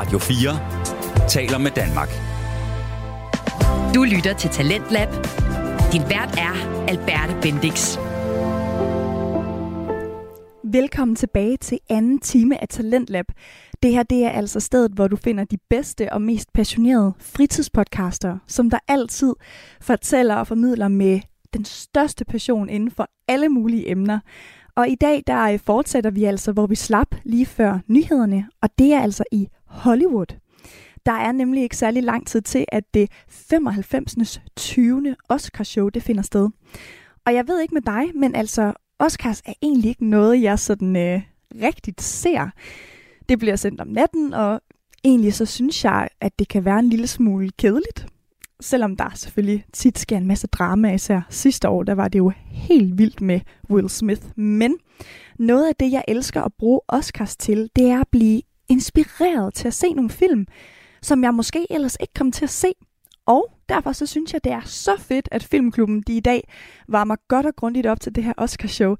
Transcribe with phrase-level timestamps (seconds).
[0.00, 2.08] Radio 4 taler med Danmark.
[3.94, 5.08] Du lytter til Talentlab.
[5.92, 6.54] Din vært er
[6.88, 7.98] Alberte Bendix.
[10.64, 13.24] Velkommen tilbage til anden time af Talentlab.
[13.82, 18.38] Det her det er altså stedet, hvor du finder de bedste og mest passionerede fritidspodcaster,
[18.46, 19.34] som der altid
[19.80, 21.20] fortæller og formidler med
[21.54, 24.18] den største passion inden for alle mulige emner.
[24.76, 28.68] Og i dag der øh, fortsætter vi altså, hvor vi slap lige før nyhederne, og
[28.78, 30.36] det er altså i Hollywood.
[31.06, 34.40] Der er nemlig ikke særlig lang tid til, at det 95.
[34.56, 35.16] 20.
[35.28, 36.48] Oscarshow det finder sted.
[37.26, 40.96] Og jeg ved ikke med dig, men altså Oscars er egentlig ikke noget, jeg sådan
[40.96, 41.22] øh,
[41.62, 42.50] rigtigt ser.
[43.28, 44.60] Det bliver sendt om natten, og
[45.04, 48.06] egentlig så synes jeg, at det kan være en lille smule kedeligt.
[48.60, 52.32] Selvom der selvfølgelig tit sker en masse drama, især sidste år, der var det jo
[52.46, 53.40] helt vildt med
[53.70, 54.22] Will Smith.
[54.36, 54.78] Men
[55.38, 59.68] noget af det, jeg elsker at bruge Oscars til, det er at blive inspireret til
[59.68, 60.46] at se nogle film,
[61.02, 62.72] som jeg måske ellers ikke kom til at se.
[63.26, 66.48] Og derfor så synes jeg, det er så fedt, at Filmklubben de i dag
[66.88, 68.96] varmer godt og grundigt op til det her Oscarshow.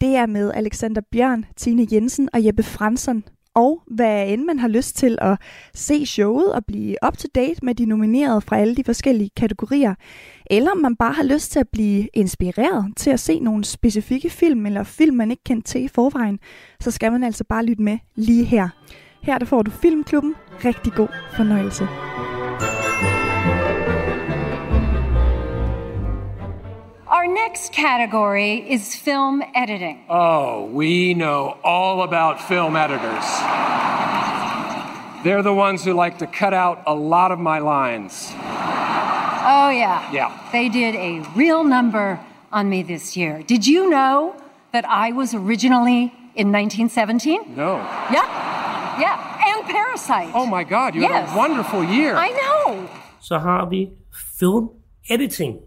[0.00, 3.24] Det er med Alexander Bjørn, Tine Jensen og Jeppe Fransson.
[3.54, 5.38] Og hvad end man har lyst til at
[5.74, 9.94] se showet og blive up to date med de nominerede fra alle de forskellige kategorier,
[10.50, 14.30] eller om man bare har lyst til at blive inspireret til at se nogle specifikke
[14.30, 16.38] film eller film, man ikke kendte til i forvejen,
[16.80, 18.68] så skal man altså bare lytte med lige her.
[19.26, 20.34] Her der får du Filmklubben.
[20.64, 21.88] Rigtig god fornøjelse.
[27.08, 29.98] Our next category is film editing.
[30.08, 33.26] Oh, we know all about film editors.
[35.24, 38.34] They're the ones who like to cut out a lot of my lines.
[39.46, 40.12] Oh, yeah.
[40.12, 40.30] Yeah.
[40.52, 42.18] They did a real number
[42.52, 43.42] on me this year.
[43.46, 44.34] Did you know
[44.72, 47.54] that I was originally in 1917?
[47.56, 47.76] No.
[48.12, 48.43] Yeah.
[49.00, 49.16] Yeah.
[49.48, 50.30] And Parasite.
[50.34, 51.32] Oh my God, you had Yes.
[51.34, 52.12] a wonderful year.
[52.26, 52.88] I know.
[53.20, 53.88] så har vi
[54.38, 54.68] film
[55.10, 55.58] editing,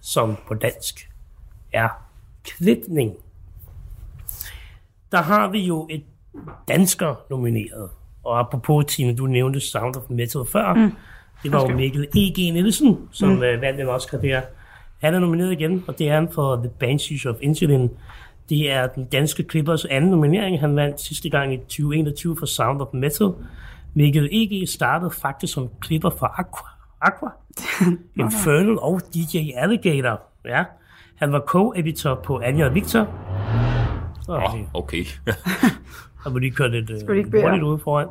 [0.00, 1.08] som på dansk
[1.72, 1.88] er
[2.44, 3.14] klipning.
[5.12, 6.04] Der har vi jo et
[6.68, 7.90] dansker nomineret.
[8.24, 10.74] Og apropos, Tine, du nævnte Sound of Metal før.
[10.74, 10.92] Mm.
[11.42, 12.36] Det var jo Mikkel E.G.
[12.52, 13.42] Nielsen, som mm.
[13.42, 14.40] øh, vandt en Oscar der.
[15.00, 17.90] Han er nomineret igen, og det er han for The Banshees of Insulin.
[18.48, 20.60] Det er den danske klippers anden nominering.
[20.60, 23.30] Han vandt sidste gang i 2021 for Sound of Metal.
[23.94, 24.68] Mikkel E.G.
[24.68, 26.68] startede faktisk som klipper for Aqua.
[27.00, 27.30] Aqua.
[28.24, 30.20] Infernal og DJ Alligator.
[30.44, 30.64] Ja.
[31.14, 33.08] Han var co-editor på Anja og Victor.
[34.22, 35.04] Så oh, okay.
[36.22, 37.68] har vi lige kørt lidt ikke bede hurtigt om?
[37.68, 38.08] ud foran.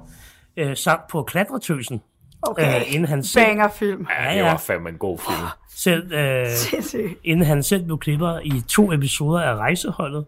[0.57, 2.01] Øh, samt på Klatretøsen.
[2.41, 2.75] Okay.
[2.75, 4.07] Øh, inden han selv, Bangerfilm.
[4.19, 5.47] Ja, det var fandme en god film.
[5.69, 7.19] selv øh, Sindssygt.
[7.23, 10.25] inden han selv blev klipper i to episoder af Rejseholdet,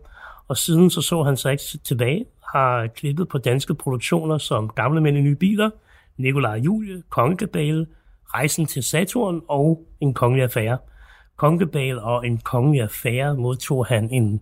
[0.47, 5.01] og siden så så han sig ikke tilbage, har klippet på danske produktioner som Gamle
[5.01, 5.69] Mænd i Nye Biler,
[6.17, 7.87] Nikolaj Julie, Kongekabale,
[8.33, 10.77] Rejsen til Saturn og En Kongelig Affære.
[11.37, 14.41] Kongekabale og En Kongelig Affære modtog han en,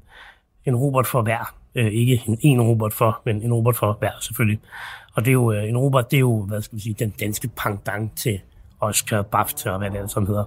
[0.65, 1.53] en Robert for hver.
[1.75, 4.59] Øh, ikke en, en Robert for, men en Robert for hver selvfølgelig.
[5.17, 7.09] Og det er jo, øh, en Robert, det er jo, hvad skal vi sige, den
[7.09, 8.39] danske pangdang til
[8.79, 10.43] Oscar, BAFTA og hvad det alt sammen hedder.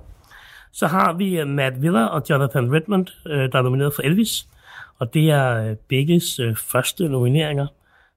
[0.73, 4.47] Så har vi uh, Matt Villa og Jonathan Redmond, uh, der er nomineret for Elvis.
[4.99, 7.67] Og det er begges første nomineringer.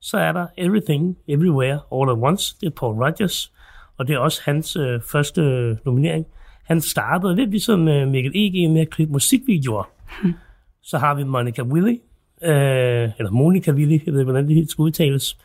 [0.01, 2.55] Så er der Everything, Everywhere, All at Once.
[2.61, 3.51] Det er Paul Rogers.
[3.97, 4.77] Og det er også hans
[5.11, 5.41] første
[5.85, 6.25] nominering.
[6.63, 8.71] Han startede lidt ligesom Mikkel E.G.
[8.71, 9.89] med at klippe musikvideoer.
[10.89, 11.97] Så har vi Monica Willy,
[12.41, 15.37] uh, eller Monica Willy, jeg ved ikke, hvordan det helt skal udtales.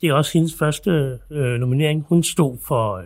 [0.00, 2.06] Det er også hendes første øh, nominering.
[2.08, 3.04] Hun stod for øh,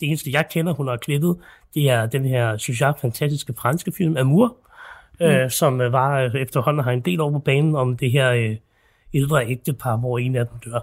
[0.00, 1.36] det eneste, jeg kender, hun har klippet.
[1.74, 4.56] Det er den her, synes jeg, fantastiske franske film, Amour,
[5.20, 8.32] øh, som øh, var øh, efterhånden har en del over på banen om det her
[8.32, 8.56] øh,
[9.14, 10.80] ældre ægtepar, hvor en af dem dør.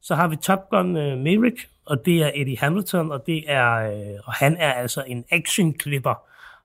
[0.00, 3.74] Så har vi Top Gun øh, Maverick, og det er Eddie Hamilton, og det er
[3.74, 6.14] øh, og han er altså en actionklipper,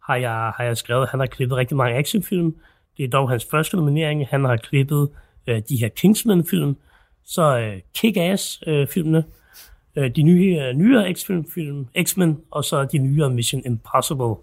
[0.05, 1.09] har jeg, har jeg skrevet.
[1.09, 2.55] Han har klippet rigtig mange actionfilm.
[2.97, 4.27] Det er dog hans første nominering.
[4.27, 5.09] Han har klippet
[5.47, 6.77] øh, de her Kingsman-film,
[7.25, 9.23] så øh, Kick-Ass-filmene,
[9.97, 14.35] øh, øh, de nye, øh, nyere X-film, X-Men, og så de nyere Mission Impossible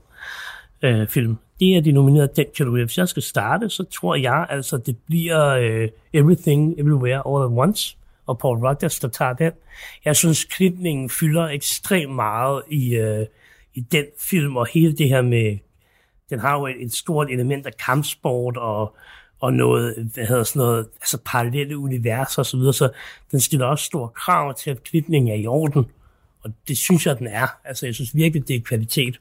[0.82, 1.36] øh, film.
[1.60, 2.82] Det er de nomineret den kategori.
[2.82, 7.58] Hvis jeg skal starte, så tror jeg altså, det bliver øh, Everything, Everywhere, All at
[7.58, 7.96] Once,
[8.26, 9.52] og Paul Rodgers, der tager den.
[10.04, 13.26] Jeg synes, klipningen fylder ekstremt meget i, øh,
[13.74, 15.58] i den film, og hele det her med,
[16.30, 18.96] den har jo et, et stort element af kampsport, og
[19.40, 22.90] og noget, hvad hedder sådan noget, altså parallelle universer og så videre, så
[23.30, 25.86] den stiller også store krav til, at klipningen er i orden,
[26.44, 27.46] og det synes jeg, den er.
[27.64, 29.20] Altså, jeg synes virkelig, det er kvalitet.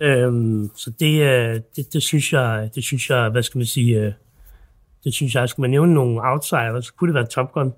[0.00, 4.00] Øhm, så det, øh, det, det, synes jeg, det synes jeg, hvad skal man sige,
[4.00, 4.12] øh,
[5.04, 7.72] det synes jeg, skulle man nævne nogle outsiders, så kunne det være Top Gun.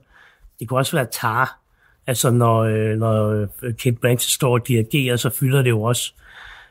[0.60, 1.60] Det kunne også være Tar.
[2.06, 6.12] Altså, når, øh, når Kate Blanchett står og dirigerer, så fylder det jo også,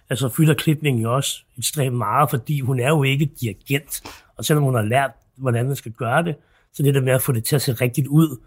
[0.10, 4.04] altså fylder klipningen jo også ekstremt meget, fordi hun er jo ikke dirigent.
[4.38, 6.36] Og selvom hun har lært, hvordan man skal gøre det,
[6.74, 8.38] så det der med at få det til at se rigtigt ud,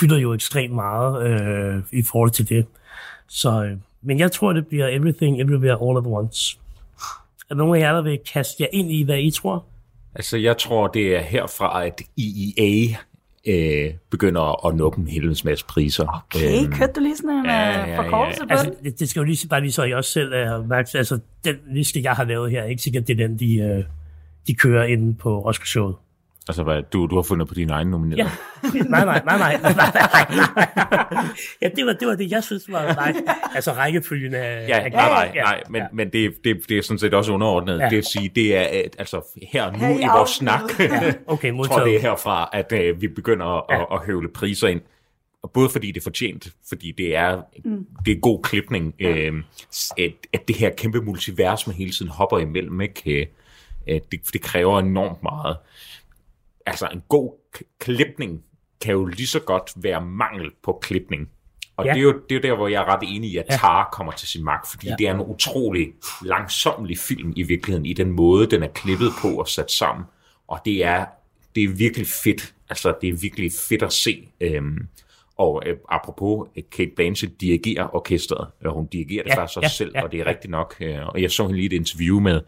[0.00, 2.66] fylder jo ekstremt meget øh, i forhold til det.
[3.28, 6.58] Så, øh, men jeg tror, det bliver Everything, Everywhere, All at Once.
[7.50, 9.64] Er der nogen af jer, der vil kaste jer ind i, hvad I tror?
[10.14, 12.96] Altså, jeg tror, det er herfra, at EEA
[13.46, 16.24] øh, begynder at nå dem helvedes masse priser.
[16.34, 18.02] Okay, Øhm, kørte du lige sådan en ja, ja, ja, ja, ja.
[18.02, 20.52] forkortelse på Altså, det, det skal jo lige bare lige så, I også selv er
[20.52, 20.98] opmærksom.
[20.98, 23.84] Altså, den liste, jeg har lavet her, er ikke sikkert, det er den, de, øh,
[24.48, 25.96] de kører inde på Roskilde Showet.
[26.48, 28.32] Altså, hvad, du, du har fundet på dine egne nomineringer.
[28.74, 28.82] Ja.
[28.82, 30.26] nej, nej, nej, nej, nej, nej.
[31.62, 33.14] ja, det var, det var det, jeg synes var nej.
[33.54, 34.68] Altså rækkefølgen af...
[34.68, 37.32] Ja, af nej, nej, ja, nej, men, men det, det, det er sådan set også
[37.32, 37.78] underordnet.
[37.78, 37.82] Ja.
[37.82, 37.88] Ja.
[37.88, 41.18] Det vil sige, det er at, altså her nu Her i vores snak, afsnittet.
[41.26, 41.86] Okay, jeg tror modtaget.
[41.86, 43.76] det er herfra, at øh, vi begynder at, Ja.
[43.76, 43.82] ja.
[43.82, 44.80] at, at høvle priser ind.
[45.42, 47.86] Og både fordi det er fortjent, fordi det er, mm.
[48.04, 49.32] det er god klipning, øh,
[49.98, 53.30] at, at det her kæmpe multivers, man hele tiden hopper imellem, ikke?
[53.88, 55.56] Øh, øh, det, det kræver enormt meget.
[56.66, 57.32] Altså en god
[57.78, 58.42] klipning
[58.80, 61.28] kan jo lige så godt være mangel på klipning.
[61.76, 61.90] Og Ja.
[61.90, 61.94] ja.
[61.94, 63.56] det, er jo, det er jo der, hvor jeg er ret enig i, at Ja.
[63.56, 64.90] Tar kommer til sin magt, fordi Ja.
[64.92, 64.96] ja.
[64.96, 65.92] det er en utrolig
[66.22, 70.04] langsomlig film i virkeligheden, i den måde, den er klippet på og sat sammen.
[70.48, 71.06] Og det er,
[71.54, 72.54] det er virkelig fedt.
[72.70, 74.28] Altså, det er virkelig fedt at se.
[74.40, 74.88] Øhm,
[75.36, 79.56] og øh, apropos, øh, Kate Blanchett dirigerer orkestret, og hun dirigerer det Ja, ja, faktisk
[79.56, 80.74] også ja, selv, ja, og det er rigtigt nok.
[80.80, 82.40] Øh, og jeg så hende lige et interview med,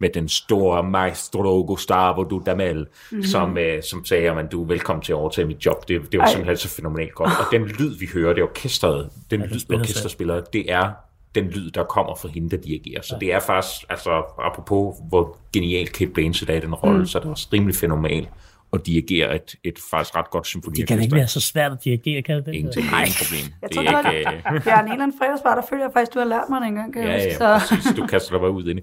[0.00, 2.86] med den store maestro Gustavo Dudamel, Mhm.
[3.10, 3.22] mm-hmm.
[3.24, 5.88] som, øh, som sagde, at du er velkommen til at overtage mit job.
[5.88, 6.30] Det, det var Ej.
[6.32, 7.30] simpelthen så fænomenalt godt.
[7.30, 10.90] Og den lyd, vi hører, det er orkestret, den lyd, spiller orkester spiller, det er
[11.34, 13.02] den lyd, der kommer fra hende, der dirigerer.
[13.02, 17.06] Så det er faktisk, altså apropos, hvor genial Kate Blanchett er i den rolle, mm.
[17.06, 18.28] så er det også rimelig fænomenalt
[18.72, 22.22] at dirigere et, et faktisk ret godt Det kan ikke være så svært at dirigere,
[22.22, 22.54] kan det?
[22.54, 23.54] Ingenting, det er ingen problem.
[23.62, 26.14] Jeg det tror er ikke, øh, Bjørn, en eller anden fredagsbar, der føler jeg faktisk,
[26.14, 27.44] du har lært mig det engang, kan jeg Ja, huske.
[27.44, 27.92] ja, Så præcis.
[27.96, 28.78] Du kaster dig bare ud ind.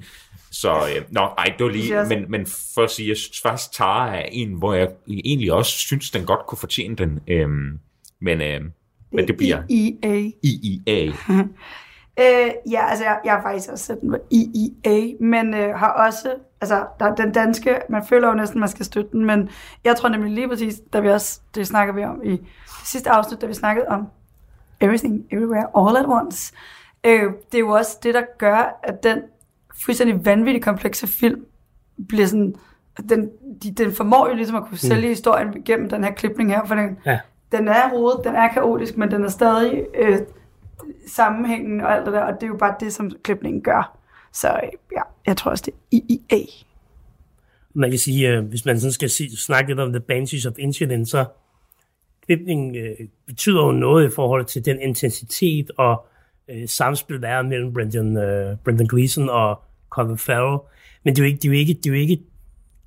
[0.52, 2.46] Så, øh, nå, ej, det var Det lige, jeg men, men
[2.76, 6.26] for at sige, jeg synes faktisk, Tara er en, hvor jeg egentlig også synes, den
[6.26, 7.20] godt kunne fortjene den.
[7.28, 7.80] Øhm,
[8.22, 8.62] men, øh,
[9.12, 10.30] men det bliver EA.
[10.44, 11.12] IIA.
[12.20, 16.06] Øh, ja, altså jeg, jeg har faktisk også sat den på IIA, men øh, har
[16.08, 19.50] også, altså der er den danske, man føler jo næsten, man skal støtte den, men
[19.84, 22.42] jeg tror nemlig lige præcis, da vi også, det snakker vi om i det
[22.84, 24.08] sidste afsnit, da vi snakkede om
[24.82, 26.54] Everything, Everywhere, All at Once.
[27.04, 29.22] Øh, det er jo også det, der gør, at den
[29.86, 31.46] fuldstændig vanvittigt komplekse film
[32.08, 32.56] bliver sådan,
[33.10, 33.30] den,
[33.64, 36.76] de, den formår jo ligesom at kunne sælge historien gennem den her klipning her, for
[36.76, 37.20] den, Ja.
[37.52, 40.18] den er rodet, den er kaotisk, men den er stadig øh,
[41.08, 43.98] sammenhængen og alt det der, og det er jo bare det, som klipningen gør.
[44.36, 44.48] Så
[44.92, 46.46] ja, jeg tror også, det er IIA.
[47.74, 50.54] Man kan sige, øh, hvis man sådan skal sige, snakke lidt om The Banshees of
[50.58, 51.26] Inisherin, så
[52.26, 56.06] klipningen øh, betyder jo noget i forhold til den intensitet og
[56.50, 60.60] øh, samspil, der er mellem Brendan, øh, Brendan Gleeson og Colin Farrell.
[61.04, 62.20] Men det er jo ikke, det er jo ikke, det er jo ikke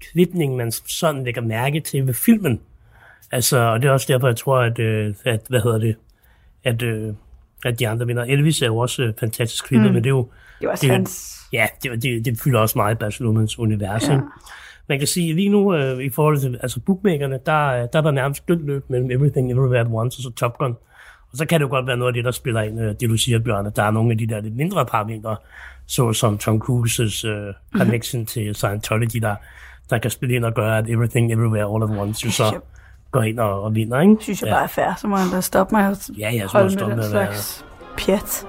[0.01, 2.61] klipningen, man sådan lægger mærke til ved filmen.
[3.31, 5.97] Altså, og det er også derfor, jeg tror, at, øh, at hvad hedder det,
[6.65, 7.15] at, øh,
[7.65, 8.25] at de andre vinder.
[8.25, 9.95] Elvis er jo også øh, fantastisk klippet, mm.
[9.95, 10.29] men det er jo,
[10.61, 11.39] Det er også Det hans...
[11.53, 14.09] Ja, det, det, det fylder også meget i Barcelonas univers.
[14.09, 14.21] Ja.
[14.89, 18.01] Man kan sige, lige nu øh, i forhold til altså bookmakerne, der, øh, der er
[18.01, 20.77] der nærmest dødt løb mellem Everything Everywhere at Once og så Top Gun.
[21.33, 23.09] Og så kan det jo godt være noget af det, der spiller ind, øh, det
[23.11, 25.37] du siger, Bjørn, at der er nogle af de der lidt mindre parametre,
[25.87, 29.35] såsom Tom Cruises øh, connection til Scientology, der,
[29.91, 32.61] der kan spille ind og gøre, at Everything Everywhere All at Once jo så
[33.11, 34.17] går ind og, og vinder, ikke?
[34.21, 36.75] Synes jeg bare er fair, så må han da stoppe mig og Ja, ja, holde
[36.75, 37.65] med den med være- slags
[37.99, 38.47] pjat.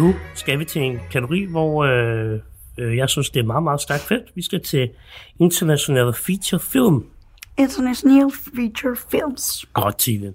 [0.00, 2.40] Nu skal vi til en kategori, hvor øh,
[2.78, 4.22] øh, jeg synes, det er meget, meget stærkt fedt.
[4.34, 4.90] Vi skal til
[5.38, 7.06] internationale feature film.
[7.58, 9.64] International Feature Films.
[9.72, 10.34] Godt, Tine.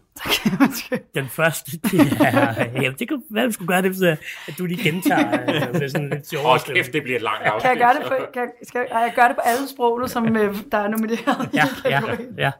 [1.15, 2.63] Den første, det er...
[2.81, 4.15] Jamen, det kan være, vi skulle gøre det, så
[4.47, 7.43] at du lige gentager øh, med sådan lidt sjovere Åh, kæft, det bliver et langt
[7.43, 7.61] afsnit.
[7.61, 10.07] Kan jeg gøre det på, kan, skal, jeg, jeg gør det på alle sprog, nu,
[10.07, 12.01] som øh, der er nomineret i Ja, ja,
[12.37, 12.51] ja.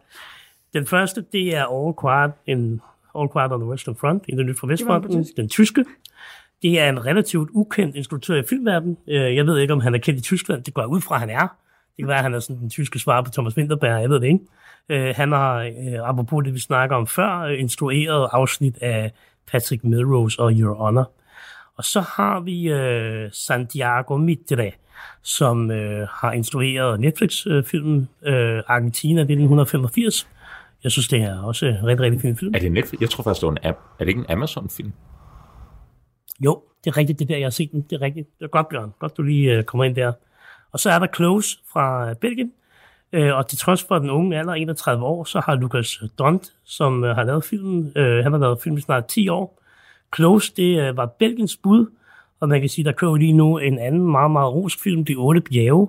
[0.74, 2.82] Den første, det er All Quiet, in,
[3.20, 5.86] All Quiet on the Western Front, i det nyt fra Vestfronten, den tyske.
[6.66, 8.98] Det er en relativt ukendt instruktør i filmverdenen.
[9.08, 10.64] Øh, jeg ved ikke, om han er kendt i Tyskland.
[10.64, 11.48] Det går jeg ud fra, at han er.
[11.88, 14.02] Det kan være, at han er sådan den tyske svar på Thomas Winterberg.
[14.02, 14.40] Jeg ved det ikke.
[14.90, 19.12] Øh, Han har, øh, apropos det, vi snakker om før, øh, instrueret afsnit af
[19.52, 21.12] Patrick Melrose og Your Honor.
[21.78, 24.72] Og så har vi øh, Santiago Mitre,
[25.24, 30.28] som øh, har instrueret Netflix-filmen øh, Argentina 1985.
[30.84, 32.56] Jeg synes, det er også en rigtig, rigtig fin film.
[32.56, 33.02] Er det Netflix?
[33.02, 33.78] Jeg tror faktisk, det var en app.
[34.00, 34.94] Er det ikke en Amazon-film?
[36.40, 37.82] Jo, det er rigtigt, det der, jeg har set den.
[37.82, 38.40] Det er rigtigt.
[38.40, 38.94] Det er godt, Bjørn.
[39.00, 40.14] Godt, du lige øh, kommer ind der.
[40.72, 42.52] Og så er der Close fra øh, Belgien.
[43.14, 47.04] Øh, og til trods for den unge alder, 31 år, så har Lukas Dont, som
[47.04, 49.62] øh, har lavet filmen, øh, han har lavet filmen snart 10 år.
[50.16, 51.86] Close, det øh, var Belgiens bud,
[52.40, 55.16] og man kan sige, der kører lige nu en anden meget, meget rosk film, De
[55.16, 55.88] Otte Bjerge,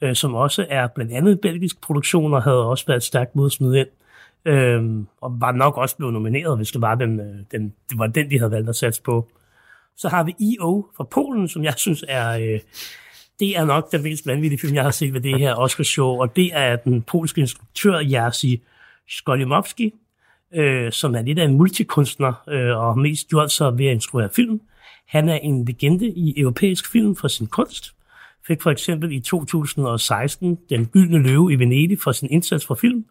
[0.00, 3.88] øh, som også er blandt andet belgisk produktion, og havde også været stærkt modsmidt ind.
[4.44, 4.84] Øh,
[5.20, 8.30] og var nok også blevet nomineret, hvis det var den, øh, den, det var den,
[8.30, 9.28] de havde valgt at satse på.
[9.96, 10.86] Så har vi E.O.
[10.96, 12.38] fra Polen, som jeg synes er...
[12.38, 12.60] Øh,
[13.40, 16.36] det er nok den mest vanvittige film, jeg har set ved det her Oscar-show, og
[16.36, 18.56] det er den polske instruktør Jerzy
[19.08, 19.94] Skolimowski,
[20.54, 24.28] øh, som er lidt af en multikunstner, øh, og mest gjort sig ved at instruere
[24.36, 24.60] film.
[25.06, 27.94] Han er en legende i europæisk film for sin kunst.
[28.46, 33.04] Fik for eksempel i 2016 Den Gyldne Løve i Venedig for sin indsats for film.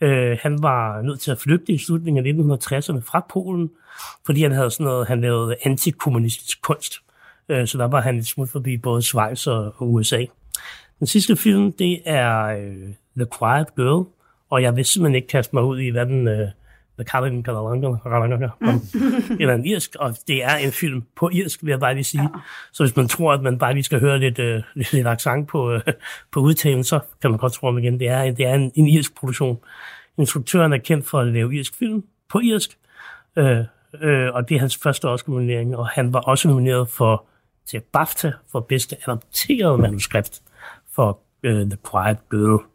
[0.00, 3.70] Øh, han var nødt til at flygte i slutningen af 1960'erne fra Polen,
[4.26, 6.94] fordi han havde sådan noget, han lavede antikommunistisk kunst.
[7.48, 10.24] Øh, så der var han et smut forbi både Schweiz og USA.
[10.98, 14.06] Den sidste film, det er øh, The Quiet Girl,
[14.50, 16.48] og jeg vil simpelthen ikke kaste mig ud i, hvad den, øh,
[16.98, 17.42] kalder den,
[19.40, 22.22] eller en irsk, og det er en film på irsk, vil jeg bare lige sige.
[22.22, 22.28] Ja.
[22.72, 25.48] Så hvis man tror, at man bare lige skal høre lidt, øh, lidt, lidt accent
[25.48, 25.80] på, øh,
[26.32, 28.88] på udtalen, så kan man godt tro om igen, det er, det er en, en
[28.88, 29.58] irsk produktion.
[30.18, 32.78] Instruktøren er kendt for at lave irsk film på irsk,
[33.36, 33.58] øh,
[34.00, 37.24] øh, og det er hans første Oscar-nominering, og han var også nomineret for
[37.66, 40.42] til BAFTA for bedste adopterede manuskript
[40.94, 42.71] for uh, The Quiet Girl.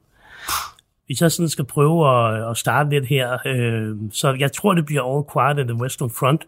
[1.07, 4.85] Hvis jeg sådan skal prøve at, at starte lidt her, øh, så jeg tror, det
[4.85, 6.47] bliver All Quiet at the Western Front.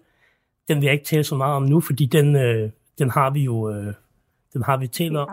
[0.67, 3.43] Den vil jeg ikke tale så meget om nu, fordi den, øh, den har vi
[3.43, 3.93] jo øh,
[4.53, 5.29] den har vi talt om.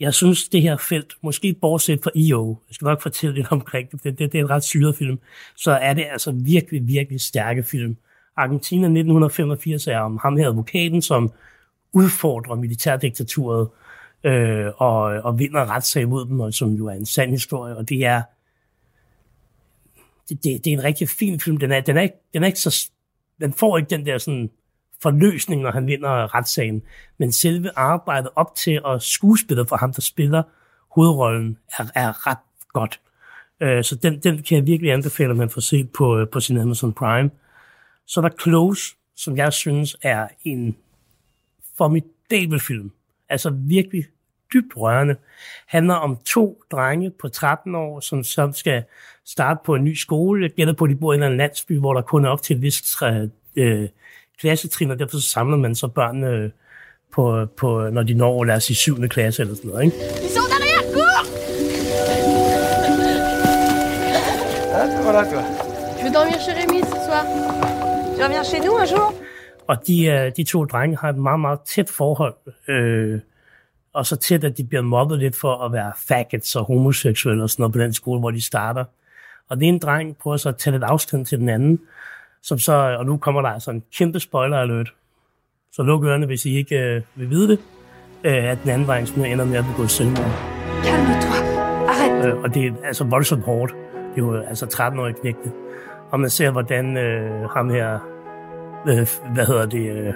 [0.00, 3.90] Jeg synes, det her felt, måske bortset fra E.O., jeg skal nok fortælle lidt omkring
[3.90, 5.18] det, det, det, det er en ret syret film,
[5.56, 7.96] så er det altså virkelig, virkelig stærke film.
[8.36, 11.32] Argentina 1985 er om ham her advokaten, som
[11.92, 13.81] udfordrer militærdiktaturet øh,
[14.24, 17.88] øh, og, og vinder retssag mod dem, og som jo er en sand historie, og
[17.88, 18.22] det er
[20.28, 21.56] det, det, det er en rigtig fin film.
[21.56, 22.90] Den er, den er, ikke, den er ikke så...
[23.40, 24.50] Den får ikke den der sådan
[25.02, 26.82] forløsning, når han vinder retssagen.
[27.18, 30.42] Men selve arbejdet op til, og skuespillet for ham, der spiller
[30.90, 32.38] hovedrollen, er, er ret
[32.72, 33.00] godt.
[33.60, 36.40] Øh, så den, den kan jeg virkelig anbefale, at man får set på, øh, på
[36.40, 37.30] sin Amazon Prime.
[38.06, 40.76] Så er der Close, som jeg synes er en
[41.76, 42.92] formidabel film.
[43.32, 44.04] Altså virkelig
[44.52, 45.16] dybt rørende.
[45.66, 48.82] Handler om to drenge på 13 år, som, som skal
[49.24, 50.42] starte på en ny skole.
[50.42, 52.56] Jeg gætter på, at de bor i en landsby, hvor der kun er op til
[52.56, 53.02] et vist
[53.56, 53.88] øh,
[54.40, 56.50] klassetrin, og derfor så samler man så børnene øh,
[57.12, 59.08] på, på, når de når, lad os sige, 7.
[59.08, 59.84] klasse eller sådan noget.
[59.84, 59.96] Ikke?
[65.04, 65.42] Voilà toi.
[65.98, 67.24] Je vais dormir chez Rémi ce soir.
[68.16, 69.14] Tu reviens chez nous un jour
[69.72, 72.34] og de, øh, de to drenge har et meget, meget tæt forhold.
[72.68, 73.20] Øh,
[73.92, 77.50] og så tæt, at de bliver mobbet lidt for at være faggots og homoseksuelle og
[77.50, 78.84] sådan noget på den skole, hvor de starter.
[79.48, 81.80] Og den ene dreng prøver så at tage lidt afstand til den anden,
[82.42, 84.94] som så, og nu kommer der altså en kæmpe spoiler alert.
[85.72, 87.58] Så luk ørerne, hvis I ikke øh, vil vide det,
[88.24, 90.32] øh, at den anden dreng ender med at begå selvmord.
[92.26, 93.72] Øh, og det er altså voldsomt hårdt.
[93.92, 95.52] Det er jo altså 13-årige knægte.
[96.10, 98.11] Og man ser, hvordan øh, ham her,
[98.88, 100.14] øh, hvad hedder det, øh,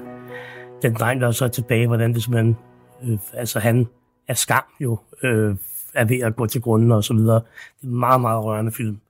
[0.82, 2.56] den dreng, der er så tilbage, hvordan det simpelthen,
[3.04, 3.86] øh, altså han
[4.28, 5.56] er skam jo, øh,
[5.94, 7.34] er ved at gå til grunden og så videre.
[7.80, 9.00] Det er en meget, meget rørende film.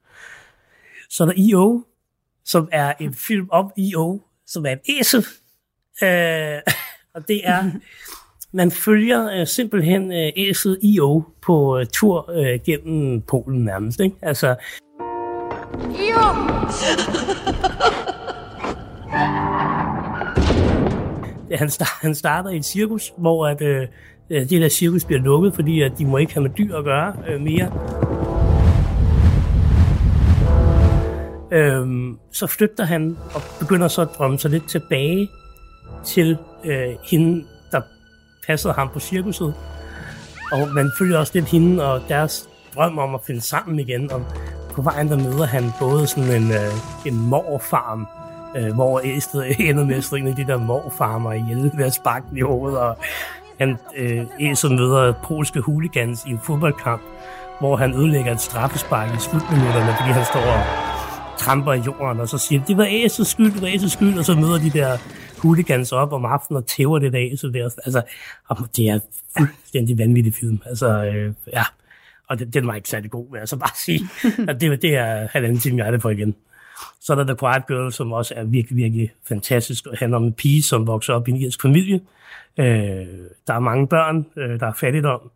[1.08, 1.80] Så er der I.O.,
[2.44, 5.26] som er en film om I.O., som er en æsel.
[6.02, 6.62] Øh,
[7.14, 7.70] og det er,
[8.52, 11.22] man følger øh, simpelthen øh, æsel I.O.
[11.42, 14.00] på øh, tur øh, gennem Polen nærmest.
[14.00, 14.16] Ikke?
[14.22, 14.56] Altså,
[15.72, 16.50] Guillaume
[21.52, 23.88] han, start, han starter i et cirkus, hvor at, øh,
[24.30, 26.84] øh det der cirkus bliver lukket, fordi at de må ikke have med dyr at
[26.84, 27.72] gøre øh, mere.
[31.52, 35.28] Øhm, så flygter han og begynder så at drømme sig lidt tilbage
[36.04, 37.80] til øh, hende, der
[38.46, 39.54] passede ham på cirkuset.
[40.52, 44.12] Og man følger også lidt hende og deres drøm om at finde sammen igen.
[44.12, 44.26] Og
[44.72, 48.06] på vejen der møder han både sådan en, øh, en morfarm,
[48.56, 51.94] øh, hvor æslet ender med at slå en af de der morfarmer ihjel ved at
[51.94, 52.98] sparke i hovedet, og
[53.58, 57.02] han øh, æslet møder polske hooligans i en fodboldkamp,
[57.60, 60.62] hvor han ødelægger et straffespark i slutminutterne, fordi han står og
[61.38, 64.24] tramper i jorden, og så siger det var æsets skyld, det var æsets skyld, og
[64.24, 64.96] så møder de der
[65.42, 67.64] hooligans op om aftenen og tæver det der æsel der.
[67.64, 68.02] Altså,
[68.76, 68.98] det er
[69.38, 70.58] fuldstændig vanvittig film.
[70.66, 71.62] Altså, øh, ja.
[72.28, 74.00] Og den, den var ikke særlig god, vil jeg så bare sige.
[74.48, 76.34] og det, det er halvanden time, jeg er det for igen.
[77.00, 79.86] Så er der The Quiet Girl, som også er virkelig, virkelig fantastisk.
[79.86, 82.00] og handler om en pige, som vokser op i en irsk familie.
[82.58, 83.06] Øh,
[83.46, 85.30] der er mange børn, øh, der er fattigdom.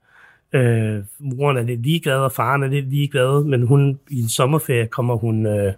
[0.52, 4.86] Øh, moren er lidt ligeglad, og faren er lidt ligeglad, men hun i en sommerferie
[4.86, 5.46] kommer hun...
[5.46, 5.72] Øh,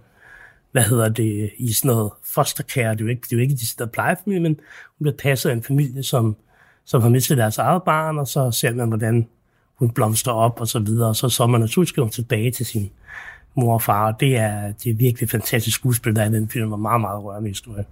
[0.73, 2.93] hvad hedder det, i sådan noget fostercare.
[2.93, 4.61] Det er jo ikke, det er jo ikke de der plejefamilie, men
[4.99, 6.37] hun bliver passet af en familie, som,
[6.85, 9.29] som har mistet deres eget barn, og så ser man, hvordan
[9.75, 12.91] hun blomstrer op og så videre, og så så man naturligvis tilbage til sin
[13.55, 16.49] mor og far, og det er, det er virkelig fantastisk skuespil, der er i den
[16.49, 17.85] film, og meget, meget rørende historie.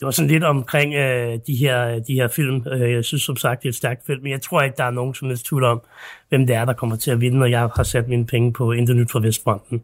[0.00, 2.66] Det var sådan lidt omkring øh, de, her, de her film.
[2.72, 4.84] Øh, jeg synes som sagt, det er et stærkt film, men jeg tror ikke, der
[4.84, 5.82] er nogen som helst tvivl om,
[6.28, 8.72] hvem det er, der kommer til at vinde, og jeg har sat mine penge på
[8.72, 9.82] Intet Nyt fra Vestfronten.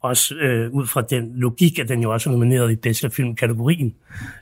[0.00, 3.94] Også øh, ud fra den logik, at den jo også er nomineret i bedste filmkategorien,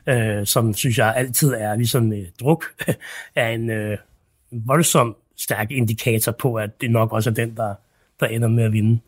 [0.07, 2.65] øh, som synes jeg altid er ligesom øh, druk,
[3.35, 3.97] er en øh,
[4.51, 7.73] voldsom stærk indikator på, at det nok også er den, der,
[8.21, 8.99] der ender med at vinde.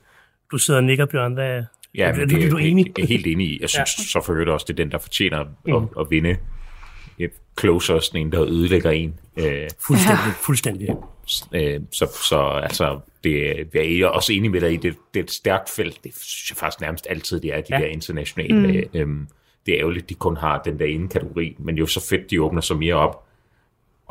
[0.52, 1.34] Du sidder og nikker, Bjørn.
[1.34, 1.64] Hvad,
[1.96, 2.86] Ja, er, er, det er du er, enig?
[2.98, 3.58] jeg er helt enig i.
[3.62, 4.04] Jeg synes ja.
[4.04, 5.74] så for øvrigt også, det er den, der fortjener Mm.
[5.76, 6.38] at, at vinde.
[7.60, 9.14] Closer sådan en, der ødelægger en.
[9.38, 10.90] Øh, Fuldstændig, fuldstændig.
[11.54, 15.24] øh, så, så altså, det, jeg er også enig med dig i, det, det er
[15.24, 16.04] et stærkt felt.
[16.04, 17.78] Det synes jeg faktisk nærmest altid, det er, de Ja.
[17.80, 17.84] ja.
[17.86, 18.82] der internationale.
[18.94, 19.00] Mm.
[19.00, 19.28] Øhm,
[19.66, 22.08] det er ærgerligt, de kun har den der ene kategori, men det er jo så
[22.10, 23.24] fedt, de åbner sig mere op.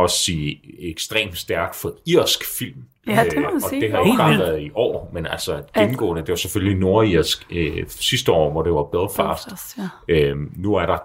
[0.03, 2.85] Også i ekstremt stærkt for irsk film.
[3.09, 3.81] Øh, Ja, det må man og sige.
[3.83, 6.23] det har ikke bare været i år, men altså gennemgående.
[6.23, 9.45] Det var selvfølgelig nordirsk øh, sidste år, hvor det var Belfast.
[9.49, 9.79] Belfast,
[10.09, 10.15] ja.
[10.15, 10.99] Øhm, nu er der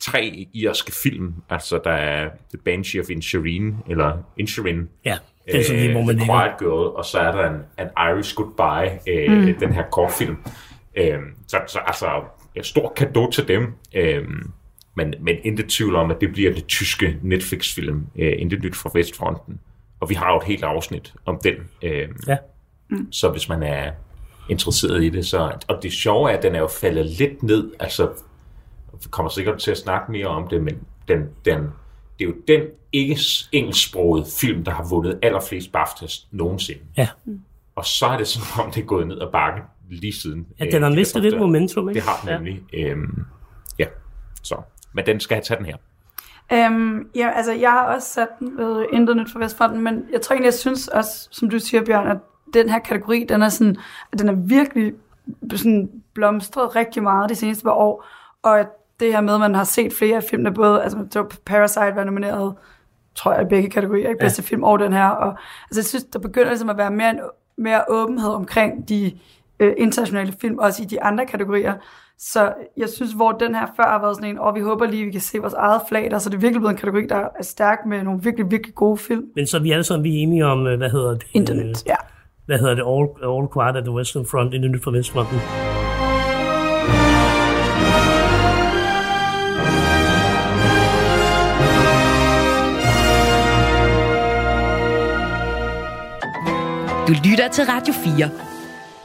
[0.00, 1.34] tre irske film.
[1.50, 6.02] Altså, der er The Banshee of Inisherin, eller Inisherin, Ja, det er sådan lige, hvor
[6.02, 6.26] man The.
[6.26, 9.54] Quiet Girl, og så er der en, en Irish Goodbye, øh, mm.
[9.60, 10.36] den her kortfilm.
[10.96, 11.18] Øh,
[11.48, 12.06] så, så altså,
[12.54, 13.72] en stor kado til dem.
[13.94, 14.24] Øh,
[14.94, 18.90] men, men intet tvivl om, at det bliver det tyske Netflix-film, øh, Intet nyt fra
[18.94, 19.60] Vestfronten.
[20.00, 21.54] Og vi har jo et helt afsnit om den.
[21.82, 22.36] Øh, Ja.
[23.10, 23.92] så hvis man er
[24.48, 25.52] interesseret i det, så...
[25.68, 28.08] Og det sjove er, at den er jo faldet lidt ned, altså...
[28.92, 31.58] Vi kommer sikkert til at snakke mere om det, men den, den,
[32.18, 32.60] det er jo den
[32.92, 33.18] ikke
[33.52, 36.80] engelsksprogede film, der har vundet allerflest BAFTAs nogensinde.
[36.96, 37.08] Ja.
[37.76, 40.46] Og så er det som om, det er gået ned ad bakken lige siden.
[40.60, 42.00] ja, den har øh, mistet lidt momentum, ikke?
[42.00, 42.62] Det har den nemlig.
[42.72, 42.88] Ja.
[42.88, 43.24] Øhm.
[44.94, 45.76] Men den skal have taget den her.
[46.52, 50.20] Øhm, ja, altså, jeg har også sat den ved Intet Nyt fra Vestfronten, men jeg
[50.20, 52.18] tror egentlig, jeg synes også, som du siger, Bjørn, at
[52.54, 53.76] den her kategori, den er, sådan,
[54.12, 54.92] at den er virkelig
[55.54, 58.04] sådan blomstret rigtig meget de seneste par år,
[58.42, 58.66] og at
[59.00, 61.96] det her med, at man har set flere af filmene, både altså, det var Parasite
[61.96, 62.54] var nomineret,
[63.14, 64.46] tror jeg, i begge kategorier, ikke bedste ja.
[64.46, 65.36] film og den her, og
[65.68, 67.20] altså, jeg synes, der begynder ligesom at være mere, en,
[67.56, 69.18] mere åbenhed omkring de
[69.60, 71.74] øh, internationale film, også i de andre kategorier,
[72.18, 75.00] så jeg synes, hvor den her før har været sådan en, og vi håber lige,
[75.02, 77.06] at vi kan se vores eget flag der, så det er virkelig blevet en kategori,
[77.06, 79.24] der er stærk med nogle virkelig, virkelig gode film.
[79.34, 81.26] Men så er vi alle sammen vi er enige om, øh, hvad hedder det?
[81.32, 81.96] Internet, ja.
[82.46, 82.82] Hvad hedder det?
[82.82, 85.38] All, all Quiet at the Western Front, Intet nyt fra Vestfronten.
[97.08, 98.53] Du lytter til Radio 4.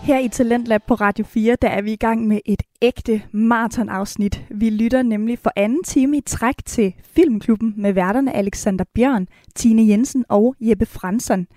[0.01, 4.45] Her i Talentlab på Radio 4, der er vi i gang med et ægte maratonafsnit.
[4.49, 9.87] Vi lytter nemlig for anden time i træk til Filmklubben med værterne Alexander Bjørn, Tine
[9.87, 11.47] Jensen og Jeppe Fransson.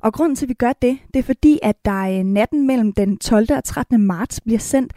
[0.00, 2.92] Og grunden til, at vi gør det, det er fordi, at der er natten mellem
[2.92, 3.46] den 12.
[3.56, 4.02] og 13.
[4.02, 4.92] marts bliver sendt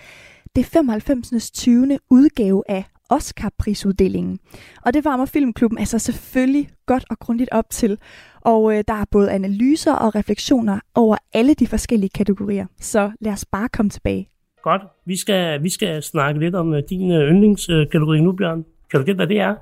[0.55, 1.51] det 95.
[1.51, 1.99] 20.
[2.09, 4.39] udgave af Oscar-prisuddelingen.
[4.85, 7.97] Og det varmer Filmklubben altså selvfølgelig godt og grundigt op til.
[8.41, 12.65] Og øh, der er både analyser og refleksioner over alle de forskellige kategorier.
[12.79, 14.29] Så lad os bare komme tilbage.
[14.63, 14.81] Godt.
[15.05, 18.65] Vi skal, vi skal snakke lidt om øh, din øh, yndlingskategori nu, Bjørn.
[18.91, 19.55] Kan du gætte, hvad det er?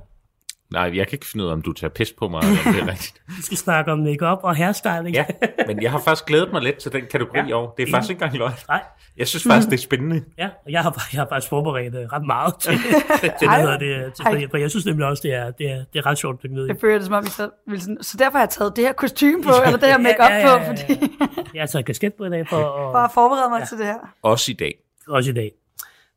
[0.73, 2.73] Nej, jeg kan ikke finde ud af, om du tager pis på mig, eller om
[2.73, 3.21] det er rigtigt.
[3.27, 5.10] Vi skal snakke om makeup og hairstyling.
[5.15, 5.25] Ja,
[5.67, 7.58] men jeg har faktisk glædet mig lidt til den kategori Ja.
[7.58, 7.73] år.
[7.77, 8.53] Det er faktisk ikke engang løgn.
[8.67, 8.84] Nej.
[9.17, 10.23] Jeg synes faktisk, det er spændende.
[10.38, 12.71] Ja, og jeg har, jeg har faktisk forberedt øh, ret meget til,
[13.39, 14.47] til, hvad hedder det, til, Ej.
[14.51, 16.67] for jeg synes nemlig også, det er, det er, det er ret sjovt at i.
[16.67, 18.84] Jeg føler det som om, vi så, vil sådan, så derfor har jeg taget det
[18.84, 20.58] her kostume på, eller det her makeup Ja, ja, ja, ja.
[20.60, 21.15] på, fordi
[21.53, 23.65] Jeg har taget kasket på i dag for at, bare forberede mig ja.
[23.65, 23.97] til det her.
[24.23, 24.73] Også i dag.
[25.08, 25.51] også i dag.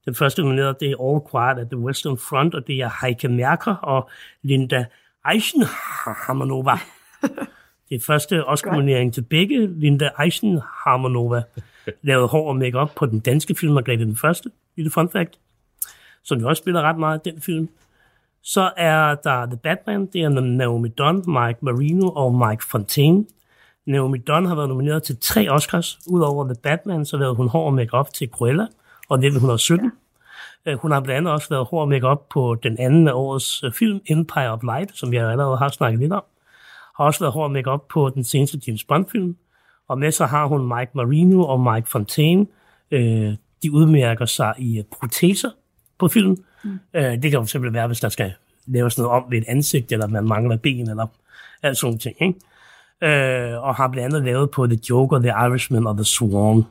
[0.04, 3.28] Den første nomineret, det er All Quiet at the Western Front, og det er Heike
[3.28, 4.10] Merker og
[4.42, 4.84] Linda
[5.32, 6.78] Eichenhamanova.
[7.90, 9.66] Det første Oscar-nominering til begge.
[9.66, 11.42] Linda Eichenhamanova
[12.02, 15.38] lavede hår og makeup på den danske film Margrethe den Første, lille fun fact,
[16.24, 17.68] som jo også spiller ret meget i den film.
[18.42, 23.24] Så er der The Batman, det er Naomi Dunn, Mike Marino og Mike Fontaine.
[23.86, 25.98] Naomi Dunn har været nomineret til tre Oscars.
[26.06, 28.66] Udover The Batman, så lavede hun hår og makeup til Cruella
[29.12, 29.92] og 1917.
[30.66, 33.62] Øh, Hun har blandt andet også lavet hår og makeup på den anden af årets
[33.62, 36.24] øh, film, Empire of Light, som jeg allerede har snakket lidt om.
[36.96, 39.36] Har også lavet hår og makeup på den seneste James Bond-film.
[39.88, 42.46] Og med så har hun Mike Marino og Mike Fontaine,
[42.90, 45.50] øh, de udmærker sig i øh, proteser
[45.98, 46.44] på filmen.
[46.64, 46.78] Mm.
[46.94, 48.32] Øh, det kan jo simpelthen være, hvis der skal
[48.66, 51.06] laves noget om ved et ansigt, eller man mangler ben, eller
[51.62, 52.16] alt sådan ting.
[52.20, 52.34] Ikke?
[53.02, 56.64] Øh, og har blandt andet lavet på The Joker, The Irishman og The Swarm.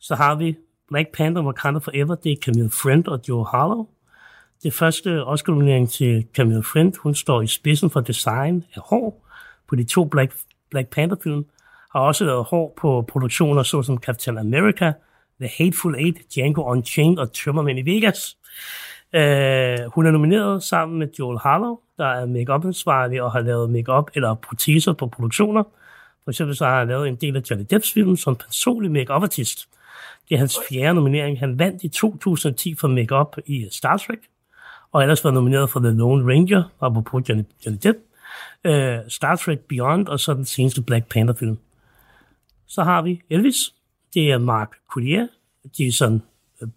[0.00, 0.56] Så har vi
[0.88, 3.86] Black Panther Wakanda Forever, det er Camille Friend og Joe Harlow.
[4.62, 9.26] Det første Oscar-nominering til Camille Friend, hun står i spidsen for design af hår
[9.68, 10.32] på de to Black,
[10.70, 11.46] Black Panther-film,
[11.92, 14.92] har også lavet hår på produktioner såsom Captain America,
[15.40, 18.36] The Hateful Eight, Django Unchained og Tømmermænd i Vegas.
[19.14, 23.70] Uh, hun er nomineret sammen med Joel Harlow, der er make ansvarlig og har lavet
[23.70, 25.62] make eller proteser på produktioner.
[26.24, 29.12] For eksempel så har han lavet en del af Johnny Depps film som personlig make
[29.12, 29.68] artist
[30.28, 31.38] det er hans fjerde nominering.
[31.38, 34.18] Han vandt i 2010 for make i Star Trek,
[34.92, 37.96] og ellers var nomineret for The Lone Ranger, apropos Johnny, Johnny Depp,
[38.68, 41.58] uh, Star Trek Beyond, og så den seneste Black Panther-film.
[42.66, 43.74] Så har vi Elvis,
[44.14, 45.26] det er Mark Collier,
[45.78, 46.22] Jason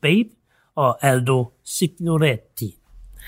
[0.01, 0.29] Babe
[0.75, 2.75] og Aldo Signoretti.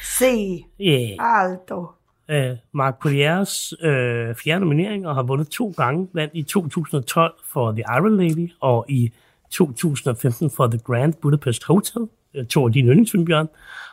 [0.03, 1.17] Se, Yeah.
[1.19, 1.91] Aldo.
[2.29, 7.71] Uh, Mark Colliers uh, fjerde nominering og har vundet to gange, vandt i 2012 for
[7.71, 9.11] The Iron Lady og i
[9.53, 12.01] 2015 for The Grand Budapest Hotel,
[12.39, 13.49] uh, to af dine yndlingsfilm, Bjørn.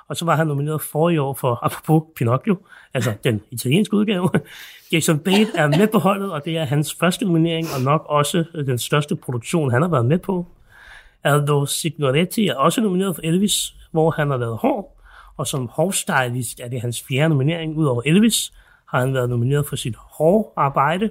[0.08, 2.56] Og så var han nomineret for i år for, apropos Pinocchio,
[2.94, 4.30] altså den italienske udgave.
[4.92, 8.44] Jason Bate er med på holdet, og det er hans første nominering, og nok også
[8.54, 10.46] den største produktion, han har været med på.
[11.24, 15.00] Aldo Signoretti er også nomineret for Elvis, hvor han har lavet hår,
[15.36, 17.76] og som hårstylist er det hans fjerde nominering.
[17.76, 18.52] Udover Elvis
[18.88, 21.10] har han været nomineret for sit hårarbejde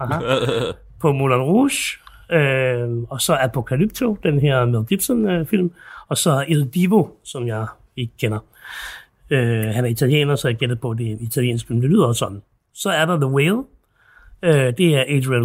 [0.00, 0.20] Aha.
[1.00, 1.98] på Moulin Rouge,
[2.32, 5.70] øh, og så Apocalypto, den her Mel Gibson-film, øh,
[6.08, 8.38] og så Il Divo, som jeg ikke kender.
[9.30, 11.80] Øh, han er italiener, så jeg gætter på, det er italiensk, film.
[11.80, 12.42] det lyder også sådan.
[12.74, 13.62] Så er der The Whale.
[14.42, 15.44] Øh, det er Adrian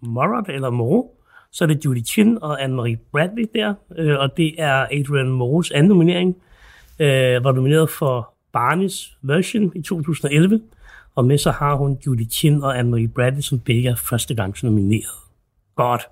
[0.00, 1.10] Morat, eller Moreau.
[1.52, 3.74] Så er det Judy Chin og Anne-Marie Bradley der.
[3.98, 6.36] Øh, og det er Adrian Moreaus anden nominering.
[6.98, 10.60] Øh, var nomineret for Barnes version i 2011.
[11.14, 14.54] Og med så har hun Judy Chin og Anne-Marie Bradley, som begge er første gang
[14.62, 15.25] nomineret.
[15.76, 16.08] Godt.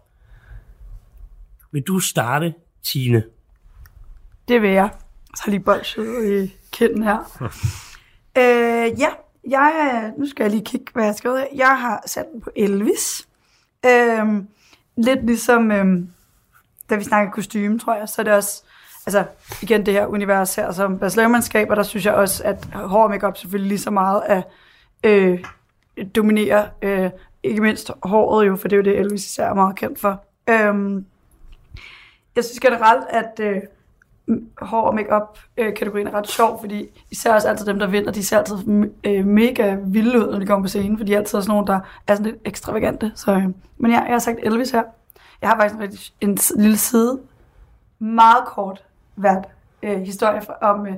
[1.72, 3.24] Vil du starte, Tine?
[4.48, 4.90] Det vil jeg.
[5.37, 7.18] Så lige bolsjet i kinden her.
[8.38, 9.09] øh, ja,
[9.48, 11.48] jeg, nu skal jeg lige kigge, hvad jeg har skrevet.
[11.55, 13.29] Jeg har sat den på Elvis.
[13.87, 14.44] Øh,
[14.96, 16.03] lidt ligesom, øh,
[16.90, 18.62] da vi snakker kostume, tror jeg, så er det også,
[19.07, 19.24] altså
[19.62, 23.68] igen det her univers her, som Bas der synes jeg også, at hår makeup selvfølgelig
[23.68, 24.44] lige så meget at
[25.05, 25.44] øh,
[26.16, 27.11] dominere, øh,
[27.44, 30.24] ikke mindst håret jo, for det er jo det, Elvis især er meget kendt for.
[30.50, 31.07] Øhm,
[32.37, 33.62] jeg synes generelt, at øh,
[34.59, 38.12] hår og makeup øh, kategorien er ret sjov, fordi især også altid dem, der vinder,
[38.12, 38.57] de ser altid
[39.04, 41.66] øh, mega vilde ud, når de kommer på scenen, fordi de er altid sådan nogle,
[41.66, 43.12] der er sådan lidt ekstravagante.
[43.14, 44.83] Så, øh, men ja, jeg har sagt Elvis her.
[45.40, 47.20] Jeg har faktisk en, en lille side,
[47.98, 49.44] meget kort hvert
[49.83, 50.94] øh, historie om, øh,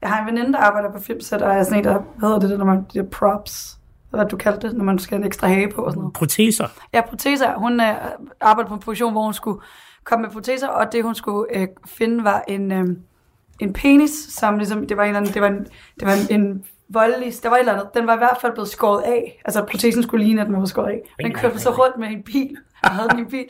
[0.00, 2.28] jeg har en veninde, der arbejder på filmsæt, og jeg er sådan en, der, hvad
[2.28, 3.77] hedder det, der, når man, de der props,
[4.10, 6.14] hvad du kaldte det, når man skal have en ekstra hage på og sådan noget.
[6.14, 6.66] Proteser.
[6.92, 7.54] Ja, proteser.
[7.54, 7.94] Hun øh,
[8.40, 9.60] arbejder på en position, hvor hun skulle
[10.04, 12.86] kom med proteser, og det hun skulle øh, finde var en, øh,
[13.60, 15.66] en penis, som ligesom, det var en eller anden, det var en,
[16.00, 18.52] det var en, en voldelig, der var et eller andet, den var i hvert fald
[18.52, 21.00] blevet skåret af, altså protesen skulle ligne, at den var skåret af.
[21.22, 23.46] Den kørte så rundt med en bil, og havde den i en bil,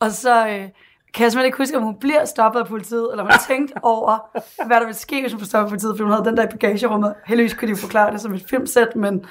[0.00, 0.68] og så øh,
[1.14, 4.30] kan jeg simpelthen ikke huske, om hun bliver stoppet af politiet, eller hun tænkt over,
[4.66, 6.44] hvad der ville ske, hvis hun blev stoppet af politiet, for hun havde den der
[6.44, 7.14] i bagagerummet.
[7.26, 9.24] Heldigvis kunne de forklare det som et filmsæt, men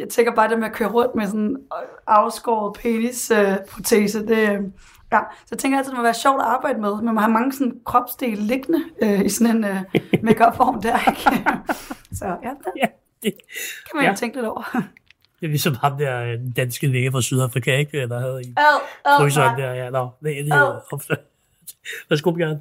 [0.00, 1.56] jeg tænker bare, det med at køre rundt med sådan
[2.06, 4.72] afskåret penis-protese, øh, det,
[5.12, 7.02] Ja, så jeg tænker altid, det må være sjovt at arbejde med.
[7.02, 9.82] Man må have mange sådan kropsdele liggende øh, i sådan en øh,
[10.26, 11.44] make-up-form der, ikke?
[12.18, 12.86] så ja, det, ja,
[13.22, 13.32] det
[13.86, 14.10] kan man ja.
[14.10, 14.62] jo tænke lidt over.
[15.40, 18.08] Det er ligesom ham der øh, danske læge fra Sydafrika, ikke?
[18.08, 18.54] Der havde i
[19.18, 19.90] fryseren der, ja.
[19.90, 21.16] Nå, det, det er ofte.
[22.08, 22.58] Værsgo, Bjørn.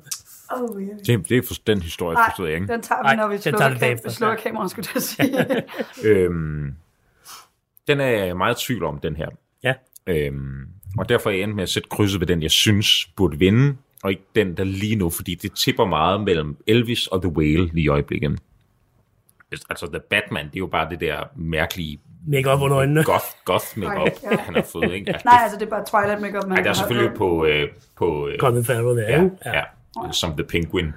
[0.51, 0.99] Oh, yeah.
[1.07, 2.73] det, det er for, den historie, Nej, forstod jeg ikke.
[2.73, 5.63] den tager vi, når vi slukker, kam- slukker kameraet, skulle jeg sige.
[6.09, 6.75] øhm,
[7.89, 9.27] den er jeg meget i tvivl om, den her.
[9.63, 9.73] Ja.
[10.07, 13.39] Øhm, og derfor er jeg endt med at sætte krydset ved den, jeg synes burde
[13.39, 17.31] vinde, og ikke den, der lige nu, fordi det tipper meget mellem Elvis og The
[17.31, 18.39] Whale lige i øjeblikket.
[19.69, 23.03] Altså, The Batman, det er jo bare det der mærkelige Make-up under øjnene.
[23.03, 24.37] Goth, goth make-up, ja.
[24.37, 24.93] han har fået.
[24.93, 25.07] Ikke?
[25.13, 26.47] Altså, Nej, altså det er bare Twilight make-up.
[26.47, 27.45] Nej, der er selvfølgelig på...
[27.45, 29.63] Øh, på øh, Colin Farrell, der, ja, ja,
[30.05, 30.93] ja, som The Penguin.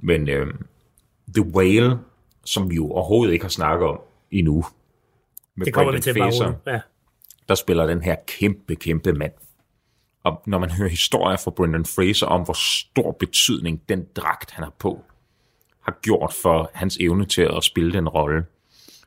[0.00, 0.46] Men øh,
[1.34, 1.98] The Whale,
[2.44, 4.64] som vi jo overhovedet ikke har snakket om endnu,
[5.56, 6.80] med det kommer vi til Fraser, ja
[7.48, 9.32] der spiller den her kæmpe, kæmpe mand.
[10.22, 14.64] Og når man hører historier fra Brendan Fraser om, hvor stor betydning den dragt, han
[14.64, 15.04] har på,
[15.80, 18.44] har gjort for hans evne til at spille den rolle,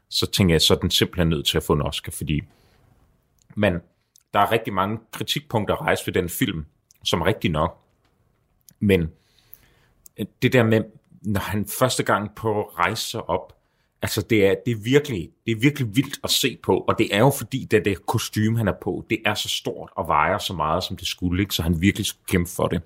[0.10, 2.42] så tænker jeg, så er den simpelthen nødt til at få en Oscar, fordi
[3.56, 3.74] men
[4.34, 6.66] der er rigtig mange kritikpunkter rejst ved den film,
[7.04, 7.80] som er rigtig nok.
[8.80, 9.12] Men
[10.42, 10.84] det der med,
[11.22, 13.59] når han første gang på at rejse sig op,
[14.02, 17.16] altså det er, det er virkelig, det er virkelig vildt at se på, og det
[17.16, 20.38] er jo fordi, det, det kostume, han er på, det er så stort og vejer
[20.38, 21.56] så meget, som det skulle, ikke?
[21.56, 22.82] så han virkelig skulle kæmpe for det.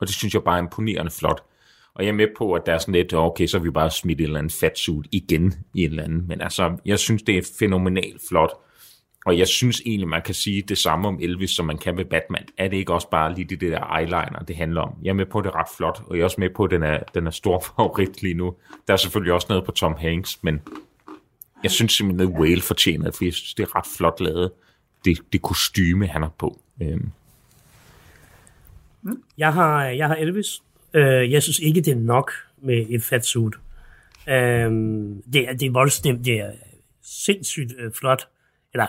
[0.00, 1.42] Og det synes jeg bare er imponerende flot.
[1.94, 3.90] Og jeg er med på, at der er sådan lidt, okay, så har vi bare
[3.90, 6.28] smidt en eller fat fatsuit igen i en eller anden.
[6.28, 8.50] Men altså, jeg synes, det er fænomenalt flot.
[9.24, 12.04] Og jeg synes egentlig, man kan sige det samme om Elvis, som man kan med
[12.04, 12.44] Batman.
[12.58, 14.94] Er det ikke også bare lige det der eyeliner, det handler om?
[15.02, 16.64] Jeg er med på, at det er ret flot, og jeg er også med på,
[16.64, 18.54] at den er, den er stor favorit lige nu.
[18.86, 20.60] Der er selvfølgelig også noget på Tom Hanks, men
[21.62, 24.50] jeg synes simpelthen, at Whale fortjener det, for jeg synes, det er ret flot lavet,
[25.04, 26.60] det, det kostyme, han har på.
[26.82, 27.10] Øhm.
[29.38, 30.62] Jeg har, jeg har Elvis.
[30.94, 32.32] Øh, jeg synes ikke, det er nok
[32.62, 33.54] med et fat suit.
[34.28, 34.34] Øh,
[35.32, 36.50] det, er, det er voldsomt, det er
[37.02, 38.28] sindssygt øh, flot.
[38.72, 38.86] Eller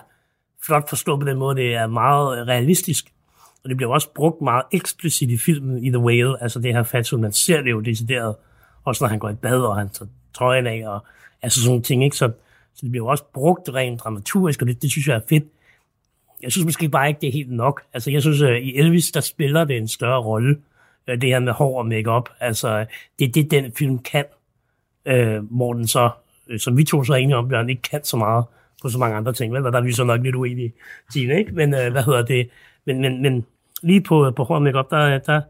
[0.66, 3.14] flot forstået på den måde, det er meget realistisk.
[3.64, 6.44] Og det bliver også brugt meget eksplicit i filmen i The Whale.
[6.44, 8.36] Altså det her fatsuit, man ser det jo decideret.
[8.84, 11.06] Også når han går i bad, og han tager trøjen af, og
[11.42, 12.04] altså sådan nogle ting.
[12.04, 12.18] Ikke?
[12.18, 12.32] Så,
[12.74, 15.44] så det bliver også brugt rent dramaturgisk, og det, det synes jeg er fedt.
[16.42, 17.84] Jeg synes måske bare ikke, det er helt nok.
[17.94, 20.58] Altså jeg synes, at i Elvis, der spiller det en større rolle.
[21.08, 22.30] Øh, det her med hår og makeup.
[22.40, 22.86] Altså
[23.20, 24.26] det er det, den film kan.
[25.06, 26.10] Øh, hvor den så,
[26.48, 28.46] øh, som vi to så er enige om, Bjørn, ikke kan så meget
[28.84, 29.66] på så mange andre ting, vel?
[29.66, 30.74] Og der er vi så nok lidt uenige,
[31.14, 31.52] Tine, ikke?
[31.52, 32.50] Men øh, hvad hedder det?
[32.86, 33.46] Men, men, men
[33.84, 35.42] lige på, på hår makeup, der, der,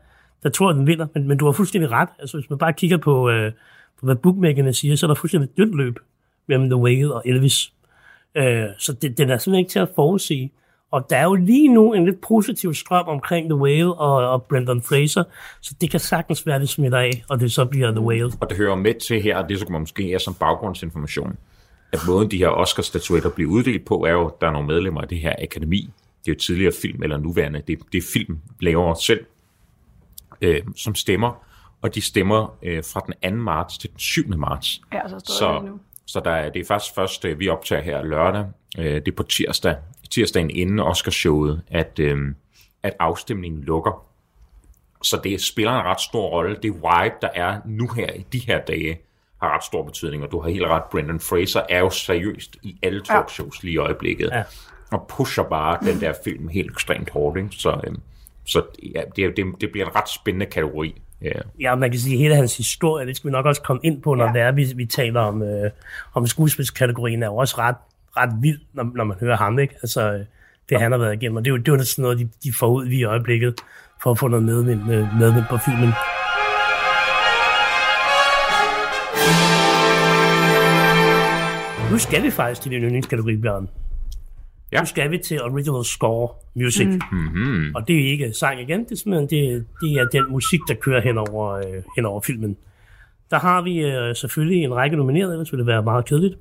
[0.43, 1.07] der tror jeg, den vinder.
[1.13, 2.09] Men, men du har fuldstændig ret.
[2.19, 3.51] Altså hvis man bare kigger på, øh,
[3.99, 5.99] på hvad bookmakerne siger, så er der fuldstændig et dødt løb
[6.47, 7.73] mellem The Whale og Elvis.
[8.35, 10.49] Øh, så det, den er simpelthen ikke til at forudse.
[10.91, 14.43] Og der er jo lige nu en lidt positiv strøm omkring The Whale og, og
[14.43, 15.23] Brendan Fraser,
[15.61, 18.31] så det kan sagtens være, det smitter af, og det så bliver The Whale.
[18.39, 21.37] Og det hører med til her, og det så man måske er som baggrundsinformation,
[21.93, 25.01] at måden de her Oscar-statuetter bliver uddelt på, er jo, at der er nogle medlemmer
[25.01, 25.89] af det her akademi.
[26.25, 29.25] Det er jo tidligere film, eller nuværende, det, det er film, laver selv,
[30.41, 31.45] øh, som stemmer,
[31.81, 33.43] og de stemmer øh, fra den 2.
[33.43, 34.27] marts til den 7.
[34.37, 34.81] marts.
[34.93, 35.79] Ja, så står Så, det nu.
[36.05, 38.45] så der er, det er faktisk først, øh, vi optager her lørdag,
[38.77, 39.75] øh, det er på tirsdag,
[40.11, 42.17] tirsdagen inden Oscarshowet, at, øh,
[42.83, 44.05] at afstemningen lukker.
[45.03, 46.55] Så det spiller en ret stor rolle.
[46.63, 48.99] Det vibe, der er nu her i de her dage,
[49.43, 52.77] har ret stor betydning, og du har helt ret, Brendan Fraser er jo seriøst i
[52.83, 54.43] alle talkshows lige i øjeblikket, Ja.
[54.91, 57.49] og pusher bare den der film helt ekstremt hårdt, ikke?
[57.51, 57.93] Så, øh,
[58.45, 58.61] så
[58.95, 61.01] ja, det, det, det bliver en ret spændende kategori.
[61.21, 61.29] Ja.
[61.59, 64.01] Ja, man kan sige, at hele hans historie, det skal vi nok også komme ind
[64.01, 64.33] på, når ja.
[64.33, 65.71] det er, vi, vi taler om, øh,
[66.13, 67.75] om skuespilskategorien, er jo også ret,
[68.17, 69.75] ret vild, når, når man hører ham, ikke?
[69.81, 70.25] Altså, øh,
[70.69, 72.29] det han har været igennem, og det er jo, det er jo sådan noget, de,
[72.43, 73.55] de får ud lige i øjeblikket,
[74.03, 75.89] for at få noget medvind, øh, medvind på filmen.
[81.93, 83.69] Nu skal vi faktisk til din yndlingskategori, Bjørn.
[84.71, 84.79] Ja.
[84.79, 86.87] Nu skal vi til Original Score Music.
[86.87, 87.17] Mm.
[87.17, 87.75] Mm-hmm.
[87.75, 90.73] Og det er ikke sang igen, det er simpelthen det, det er den musik, der
[90.73, 92.57] kører hen over, øh, hen over filmen.
[93.31, 96.35] Der har vi øh, selvfølgelig en række nominerede, ellers ville det være meget kedeligt.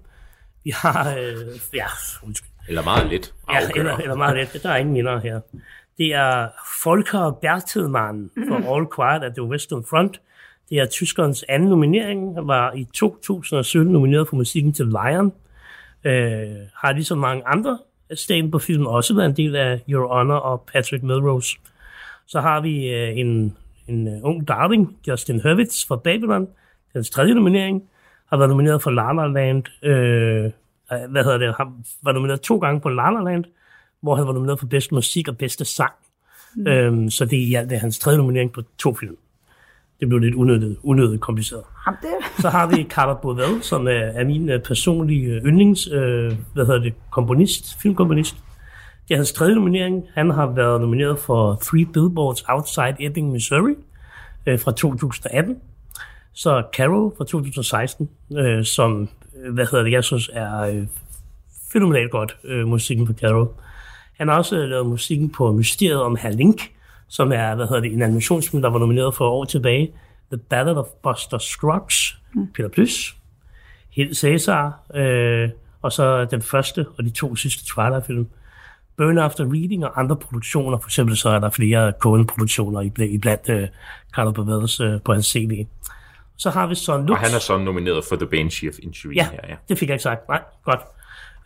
[0.64, 1.36] Vi har, øh,
[1.74, 1.86] ja,
[2.22, 2.50] undskyld.
[2.68, 3.34] Eller meget lidt.
[3.52, 4.62] Ja, eller, eller meget let.
[4.62, 5.40] Der er ingen vinder her.
[5.98, 6.48] Det er
[6.84, 10.20] Volker Bertelmann for All Quiet at the Western Front.
[10.72, 12.34] Det er tyskerens anden nominering.
[12.34, 15.32] Han var i 2017 nomineret for musikken til Lion.
[16.04, 17.78] Øh, har ligesom mange andre
[18.14, 21.58] staten på filmen også været en del af Your Honor og Patrick Melrose.
[22.26, 23.56] Så har vi øh, en,
[23.88, 26.48] en uh, ung darling, Justin Hurwitz fra Babylon.
[26.94, 27.82] Hans tredje nominering.
[28.30, 29.64] Har været nomineret for La La Land.
[29.82, 31.54] Øh, øh, hvad hedder det?
[31.56, 33.44] Har var nomineret to gange på La La Land,
[34.00, 35.92] hvor han var nomineret for bedste musik og bedste sang.
[36.56, 36.66] Mm.
[36.66, 39.16] Øhm, så det alt det er hans tredje nominering på to film.
[40.02, 41.62] Det blev lidt unødigt, unødigt kompliceret.
[41.86, 45.88] Jamen, det, Så har vi Carter Bovell, som er, er min øh, personlige øh, yndlings,
[45.92, 48.36] øh, hvad hedder det, komponist, filmkomponist.
[49.08, 50.04] Det er hans tredje nominering.
[50.14, 53.74] Han har været nomineret for Three Billboards Outside Ebbing, Missouri
[54.46, 55.56] øh, fra 2018.
[56.32, 59.08] Så Carol fra 2016, øh, som,
[59.44, 60.86] øh, hvad hedder det, jeg synes er øh,
[61.72, 63.48] fænomenalt godt, øh, musikken på Carol.
[64.18, 66.72] Han har også lavet musikken på Mysteriet om Herr Link,
[67.12, 69.92] som er, hvad hedder det, en animationsfilm, der var nomineret for år tilbage.
[70.30, 72.52] The Ballad of Buster Scruggs, mm.
[72.54, 73.16] Peter Plys,
[73.90, 75.48] Helt Cæsar, øh,
[75.82, 78.28] og så den første og de to sidste Twilight-film.
[78.96, 83.48] Burn After Reading og andre produktioner, for eksempel så er der flere Coen-produktioner i blandt
[83.48, 83.68] øh,
[84.14, 85.66] Carlo Bavells øh, på hans CV.
[86.36, 87.10] Så har vi Son Lux.
[87.10, 89.54] Og han er så nomineret for The Banshee of Inisherin Ja, her, ja.
[89.68, 90.28] det fik jeg ikke sagt.
[90.28, 90.80] Nej, godt.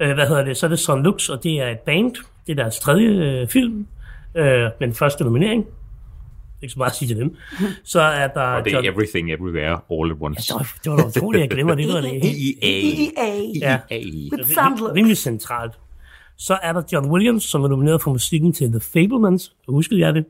[0.01, 0.57] Øh, hvad hedder det?
[0.57, 2.15] Så er det Son Lux, og det er et band.
[2.47, 3.87] Det er deres tredje øh, film.
[4.37, 5.65] Øh, men første nominering.
[6.63, 7.37] Ikke så meget at sige til dem.
[7.85, 8.41] Så er der...
[8.41, 10.43] Og det er John- Everything Everywhere All at Once.
[10.49, 11.89] det var, det var da utroligt, jeg glemmer det.
[11.89, 13.23] Var det helt EA.
[13.27, 13.43] EA.
[13.61, 13.79] Ja.
[13.91, 14.95] EA.
[14.95, 15.73] Rimelig centralt.
[16.39, 19.53] Så er der John Williams, som er nomineret for musikken til The Fablemans.
[19.69, 20.25] Huskede jeg det?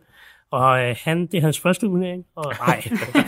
[0.50, 2.24] Og øh, han, det er hans første nominering.
[2.36, 2.82] Og nej,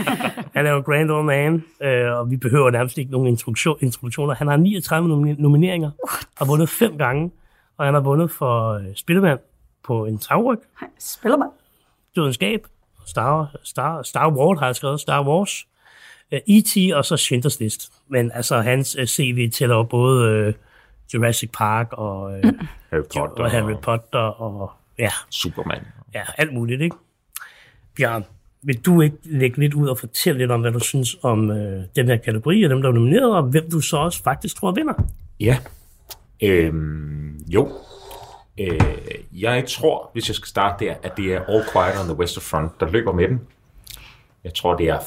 [0.54, 4.34] han er jo Grand Old Man, øh, og vi behøver nærmest ikke nogen introduktion, introduktioner.
[4.34, 5.90] Han har 39 nomi- nomineringer,
[6.38, 7.30] har vundet fem gange,
[7.78, 9.38] og han har vundet for øh, Spillemand
[9.88, 10.58] på en tagryg,
[10.98, 11.48] Spiller man?
[12.38, 12.66] Gab,
[13.06, 15.66] Star, Star, Star Wars har jeg skrevet, Star Wars,
[16.32, 16.94] øh, E.T.
[16.94, 17.92] og så Schindlers List.
[18.08, 20.54] Men altså, hans øh, CV tæller både øh,
[21.14, 22.44] Jurassic Park og, øh,
[22.90, 25.82] Harry Potter og Harry Potter og ja, Superman.
[26.14, 26.96] ja, alt muligt, ikke?
[27.96, 28.24] Bjørn,
[28.62, 31.84] vil du ikke lægge lidt ud og fortælle lidt om, hvad du synes om øh,
[31.96, 34.72] den her kategori og dem, der er nomineret, og hvem du så også faktisk tror
[34.72, 34.94] vinder?
[35.40, 35.58] Ja.
[36.42, 37.68] Øhm, jo.
[38.60, 38.80] Øh,
[39.32, 42.42] jeg tror, hvis jeg skal starte der, at det er All Quiet on the Western
[42.42, 43.40] Front, der løber med den.
[44.44, 44.98] Jeg tror, det er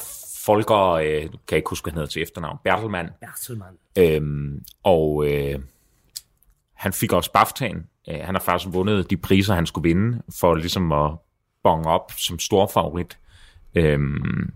[0.44, 3.08] Folker, øh, kan jeg ikke huske, hvad han hedder til efternavn, Bertelmann.
[3.20, 3.76] Bertelmann.
[3.98, 5.58] Øhm, og øh,
[6.74, 8.04] han fik også BAFTA'en.
[8.10, 11.10] Øh, han har faktisk vundet de priser, han skulle vinde, for ligesom at
[11.62, 13.18] bonge op som stor favorit.
[13.74, 14.52] Øhm,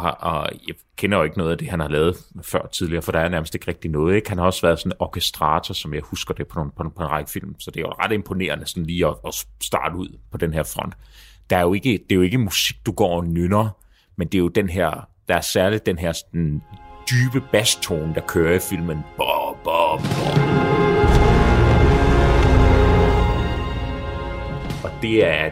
[0.00, 3.12] og, og jeg kender jo ikke noget af det, han har lavet før tidligere, for
[3.12, 4.16] der er nærmest ikke rigtig noget.
[4.16, 4.28] Ikke?
[4.28, 7.02] Han har også været sådan en orkestrator, som jeg husker det på, nogle, på, på
[7.02, 10.18] en række film, så det er jo ret imponerende sådan lige at, at starte ud
[10.30, 10.94] på den her front.
[11.50, 13.68] Der er jo ikke, det er jo ikke musik, du går og nynner,
[14.16, 16.62] men det er jo den her, der er særligt den her sådan,
[17.10, 18.98] dybe basstone, der kører i filmen.
[19.16, 20.40] Bob, bob, bob.
[24.84, 25.50] Og det er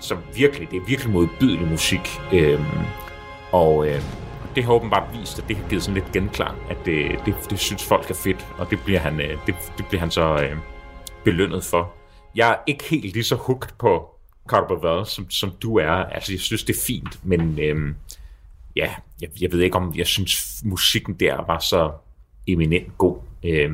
[0.00, 2.20] så virkelig, det er virkelig modbydelig musik.
[2.32, 2.64] Øhm,
[3.54, 4.02] og øh,
[4.54, 7.58] det har åbenbart vist, at det har givet sådan lidt genklang, at det, det, det
[7.58, 10.56] synes folk er fedt, og det bliver han, øh, det, det bliver han så øh,
[11.24, 11.92] belønnet for.
[12.34, 14.10] Jeg er ikke helt lige så hooked på
[14.48, 15.90] Carter som, som du er.
[15.90, 17.94] Altså, jeg synes, det er fint, men øh,
[18.76, 21.92] ja, jeg, jeg ved ikke, om jeg synes, musikken der var så
[22.46, 23.16] eminent god.
[23.44, 23.72] Øh,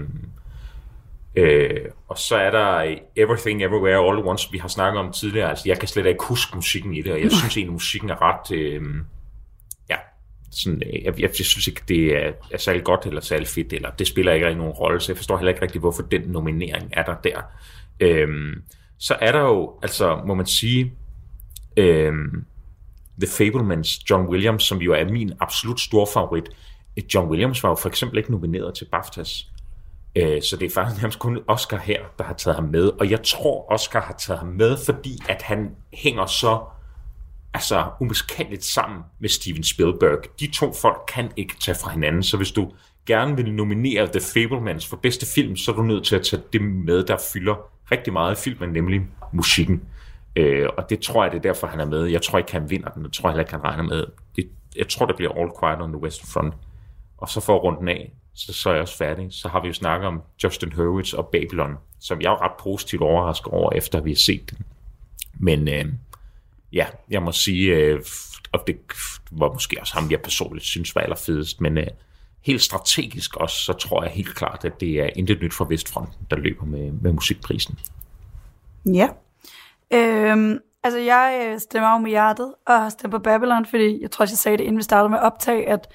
[1.37, 5.51] Øh, og så er der Everything Everywhere All at Once, vi har snakket om tidligere.
[5.51, 8.23] Altså, jeg kan slet ikke huske musikken i det, og jeg synes egentlig, musikken er
[8.23, 8.57] ret...
[8.57, 8.83] Øh,
[10.51, 13.73] sådan, øh, jeg, jeg, jeg synes ikke, det er, er særlig godt eller særlig fedt,
[13.73, 16.21] eller det spiller ikke rigtig nogen rolle, så jeg forstår heller ikke rigtig, hvorfor den
[16.21, 17.41] nominering er der der.
[18.01, 18.63] Øhm,
[18.99, 20.93] så er der jo, altså må man sige,
[21.77, 22.45] øhm,
[23.21, 26.49] The Fablemans, John Williams, som jo er min absolut store favorit.
[27.15, 29.51] John Williams var jo for eksempel ikke nomineret til BAFTAs.
[30.17, 32.89] Øh, så det er faktisk nærmest kun Oscar her, der har taget ham med.
[33.01, 36.61] Og jeg tror, Oscar har taget ham med, fordi at han hænger så
[37.55, 40.19] altså, umiskendeligt sammen med Steven Spielberg.
[40.41, 42.73] De to folk kan ikke tage fra hinanden, så hvis du
[43.07, 46.43] gerne vil nominere The Fablemans for bedste film, så er du nødt til at tage
[46.53, 47.55] det med, der fylder
[47.93, 49.01] rigtig meget i filmen, nemlig
[49.33, 49.83] musikken.
[50.37, 52.05] Øh, og det tror jeg, det er derfor, han er med.
[52.05, 53.03] Jeg tror ikke, han vinder den.
[53.03, 54.07] Jeg tror heller ikke, han regner med.
[54.37, 56.55] Det, jeg tror, det bliver All Quiet on the Western Front.
[57.19, 59.29] Og så for rundt af, så, så er jeg også færdig.
[59.31, 63.03] Så har vi jo snakket om Justin Hurwitz og Babylon, som jeg er ret positivt
[63.03, 64.59] overrasket over, efter vi har set den.
[65.35, 65.85] Men øh,
[66.73, 68.01] ja, jeg må sige, øh,
[68.53, 68.77] og det
[69.31, 71.87] var måske også ham, jeg personligt synes var allerfedest, men øh,
[72.43, 76.27] helt strategisk også, så tror jeg helt klart, at det er intet nyt fra Vestfronten,
[76.31, 77.79] der løber med, med musikprisen.
[78.87, 79.09] Ja.
[79.91, 84.11] Øhm, altså, jeg øh, stemmer jo med hjertet, og har stemt på Babylon, fordi jeg
[84.11, 85.89] tror også, jeg sagde det, inden vi startede med optag, at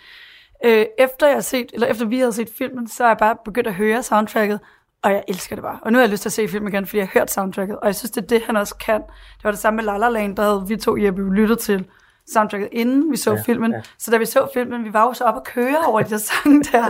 [0.65, 3.37] øh, efter, jeg har set, eller efter vi havde set filmen, så er jeg bare
[3.45, 4.59] begyndt at høre soundtracket,
[5.05, 5.79] og jeg elsker det bare.
[5.81, 7.79] Og nu har jeg lyst til at se filmen igen, fordi jeg har hørt soundtracket,
[7.79, 9.01] og jeg synes, det er det, han også kan.
[9.01, 11.85] Det var det samme med La La Land, der havde vi to Jeppe lyttet til
[12.33, 13.71] soundtracket, inden vi så ja, filmen.
[13.71, 13.81] Ja.
[13.97, 16.17] Så da vi så filmen, vi var jo så op og køre over de der
[16.17, 16.89] sange der.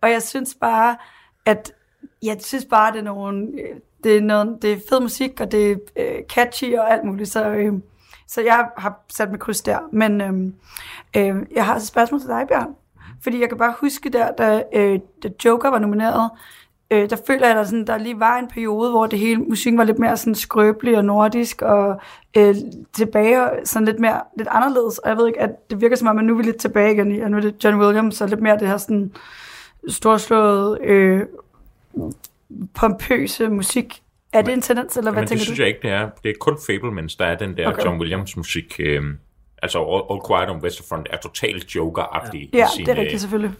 [0.00, 0.96] Og jeg synes bare,
[1.46, 1.72] at
[2.22, 3.48] jeg synes bare, det er nogle,
[4.04, 7.28] det er, noget, det er fed musik, og det er øh, catchy og alt muligt.
[7.28, 7.72] Så, øh,
[8.28, 9.78] så jeg har sat mit kryds der.
[9.92, 10.52] Men øh,
[11.16, 12.74] øh, jeg har et spørgsmål til dig, Bjørn.
[13.22, 16.30] Fordi jeg kan bare huske der, da, øh, da Joker var nomineret,
[16.90, 19.40] øh, der føler jeg, at der, sådan, der lige var en periode, hvor det hele
[19.40, 22.00] musikken var lidt mere sådan skrøbelig og nordisk, og
[22.36, 22.54] øh,
[22.92, 24.98] tilbage sådan lidt mere lidt anderledes.
[24.98, 26.92] Og jeg ved ikke, at det virker som om, at nu er vi lidt tilbage
[26.92, 29.12] igen i, at nu er det John Williams, og lidt mere det her sådan
[29.88, 31.22] storslåede, øh,
[32.74, 34.02] pompøse musik.
[34.32, 35.62] Er det en tendens, eller hvad Jamen, tænker det synes du?
[35.62, 36.10] jeg ikke, det er.
[36.22, 37.84] Det er kun Fablemans, der er den der Okay.
[37.84, 38.76] John Williams musik.
[38.78, 39.02] Øh,
[39.62, 42.50] altså All, All Quiet on Western Front er totalt Joker-agtig.
[42.52, 43.52] Ja, sin, det er rigtigt selvfølgelig.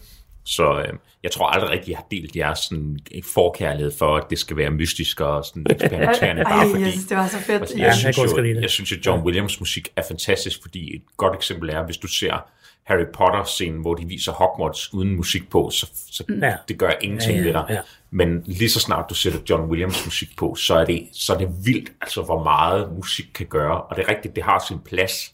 [0.45, 2.99] Så øh, jeg tror aldrig rigtig, jeg har delt jeres sådan,
[3.33, 6.43] forkærlighed for, at det skal være mystisk og sådan eksperimenterende.
[6.43, 7.61] bare fordi, jeg synes, det var så fedt.
[7.61, 10.61] Altså, Ja, jeg, jeg synes lide jo, jeg synes jo, John Williams musik er fantastisk,
[10.61, 12.49] fordi et godt eksempel er, hvis du ser
[12.83, 16.53] Harry Potter-scenen, hvor de viser Hogwarts uden musik på, så, så Ja.
[16.67, 17.65] det gør ingenting Ja, ja, ved dig.
[17.69, 17.79] ja.
[18.11, 21.37] Men lige så snart du sætter John Williams musik på, så er, det, så er
[21.37, 23.81] det vildt, altså hvor meget musik kan gøre.
[23.81, 25.33] Og det er rigtigt, det har sin plads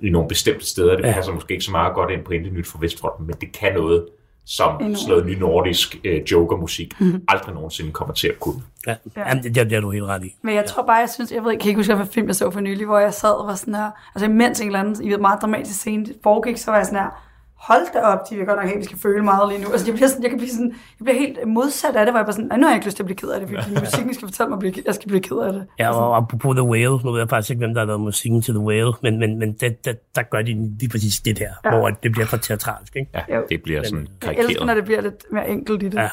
[0.00, 0.96] i nogle bestemte steder.
[0.96, 1.12] Det Ja.
[1.12, 3.74] passer måske ikke så meget godt ind på Intet Nyt for Vestfronten, men det kan
[3.74, 4.06] noget,
[4.46, 4.98] som Enormt.
[4.98, 6.94] sådan noget nynordisk øh, jokermusik
[7.28, 8.62] aldrig nogensinde kommer til at kunne.
[8.86, 9.24] Ja, ja.
[9.34, 10.36] det, det, det er du helt ret i.
[10.42, 12.34] Men jeg tror bare, jeg synes, jeg ved ikke, kan ikke huske, hvad film jeg
[12.36, 15.04] så for nylig, hvor jeg sad og var sådan her, altså imens en eller anden,
[15.04, 17.24] I ved, meget dramatisk scene foregik, så var jeg sådan her,
[17.56, 19.70] hold da op, de vil godt nok have, at vi skal føle meget lige nu.
[19.72, 22.18] Altså, jeg bliver, sådan, jeg kan blive sådan, jeg bliver helt modsat af det, hvor
[22.18, 23.48] jeg bare sådan, "Ej, nu har jeg ikke lyst til at blive ked af det,
[23.48, 25.66] fordi musikken skal fortælle mig, at jeg skal blive ked af det.
[25.78, 28.42] Ja, og apropos The Whale, nu ved jeg faktisk ikke, hvem der har lavet musikken
[28.42, 31.48] til The Whale, men, men, men det, det, der gør de lige præcis det der,
[31.64, 31.70] ja.
[31.70, 33.10] hvor det bliver for teatralsk, ikke?
[33.28, 34.76] Ja, det bliver sådan Jeg elsker, når karikeret.
[34.76, 35.94] det bliver lidt mere enkelt i det.
[35.98, 36.08] Ja.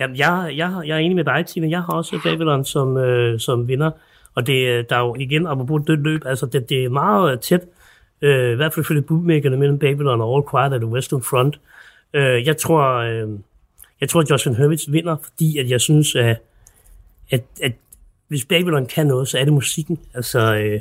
[0.00, 1.68] Jamen, jeg, jeg, jeg er enig med dig, Tina.
[1.70, 3.90] Jeg har også Babylon som, øh, som vinder.
[4.34, 7.40] Og det, øh, der er jo igen, apropos dødt løb, altså det, det er meget
[7.40, 7.60] tæt,
[8.22, 11.60] øh, i hvert fald følge bookmakerne mellem Babylon og All Quiet at the Western Front.
[12.14, 13.28] Øh, jeg tror, øh,
[14.00, 16.36] jeg tror, at Justin Hurwitz vinder, fordi at jeg synes, at,
[17.30, 17.72] at, at
[18.28, 19.98] hvis Babylon kan noget, så er det musikken.
[20.14, 20.72] Altså, øh,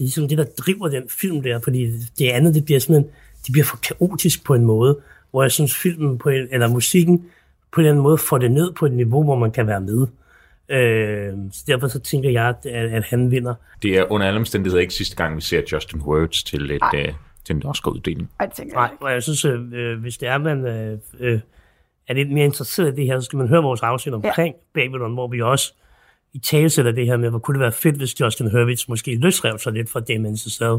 [0.00, 3.12] det er ligesom det, der driver den film der, fordi det andet, det bliver simpelthen,
[3.46, 4.98] det bliver for kaotisk på en måde,
[5.30, 7.24] hvor jeg synes, filmen på en, eller musikken
[7.72, 9.80] på en eller anden måde får det ned på et niveau, hvor man kan være
[9.80, 10.06] med.
[10.70, 13.54] Øh, så derfor så tænker jeg, at, at han vinder.
[13.82, 17.12] Det er under alle omstændigheder ikke sidste gang, vi ser Justin Hurwitz til, et, øh,
[17.44, 18.30] til en Oscar-uddeling.
[18.72, 21.40] Nej, og jeg synes, øh, hvis det er, man øh, øh,
[22.08, 24.80] er lidt mere interesseret i det her, så skal man høre vores afsnit omkring ja.
[24.80, 25.72] Babylon, hvor vi også
[26.32, 29.14] i tale sætter det her med, hvor kunne det være fedt, hvis Justin Hurwitz måske
[29.14, 30.78] løsrev sig lidt fra Damien Chazelle,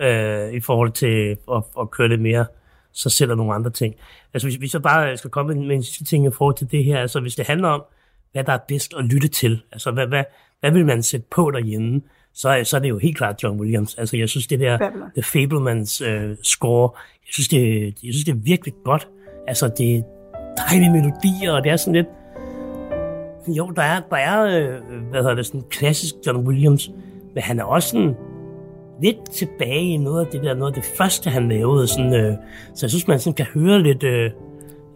[0.00, 0.06] mm.
[0.06, 2.46] øh, i forhold til at, at køre det mere
[2.92, 3.94] sig selv og nogle andre ting.
[4.34, 6.84] Altså hvis vi så bare skal komme med en sidste ting i forhold til det
[6.84, 7.82] her, altså hvis det handler om,
[8.32, 10.24] hvad der er bedst at lytte til, altså hvad, hvad,
[10.60, 12.00] hvad vil man sætte på derhjemme,
[12.34, 13.94] så, så er det jo helt klart John Williams.
[13.94, 15.10] Altså jeg synes det der Babylon.
[15.14, 16.90] The Fablemans øh, score,
[17.26, 19.08] jeg synes, det, jeg synes det er virkelig godt.
[19.48, 20.02] Altså det er
[20.68, 22.06] dejlige melodier, og det er sådan lidt,
[23.56, 26.90] jo, der er, der er øh, hvad hedder det, sådan klassisk John Williams,
[27.34, 28.14] men han er også sådan
[29.02, 31.86] lidt tilbage i noget af det der, noget af det første, han lavede.
[31.86, 32.34] Sådan, øh,
[32.74, 34.30] så jeg synes, man sådan kan høre lidt, øh,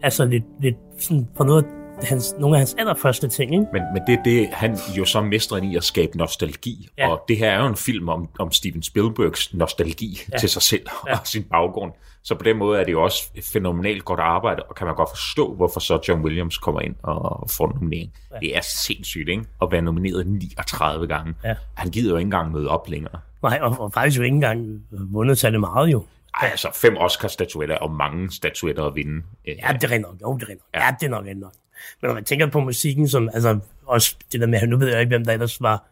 [0.01, 1.65] altså lidt, lidt sådan fra noget
[2.03, 3.65] hans, nogle af hans allerførste ting, ikke?
[3.73, 6.89] Men, men det er det, han jo så mestrer i at skabe nostalgi.
[6.97, 7.09] Ja.
[7.09, 10.37] Og det her er jo en film om, om Steven Spielbergs nostalgi ja.
[10.37, 11.19] til sig selv ja.
[11.19, 11.91] og sin baggrund.
[12.23, 14.95] Så på den måde er det jo også et fænomenalt godt arbejde, og kan man
[14.95, 18.13] godt forstå, hvorfor så John Williams kommer ind og får en nominering.
[18.31, 18.39] Ja.
[18.39, 19.43] Det er sindssygt, ikke?
[19.61, 21.33] At være nomineret 39 gange.
[21.43, 21.55] Ja.
[21.73, 23.19] Han gider jo ikke engang møde op længere.
[23.43, 26.05] Nej, og, og faktisk jo ikke engang vundet særlig meget jo.
[26.41, 29.23] Ej, altså fem Oscar-statuetter og mange statuetter at vinde.
[29.45, 30.15] Ja, det er nok.
[30.21, 30.57] Jo, det er nok.
[30.73, 31.53] Ja, det er nok rent nok.
[32.01, 34.99] Men når man tænker på musikken, som, altså også det der med, nu ved jeg
[34.99, 35.83] ikke, hvem der ellers var,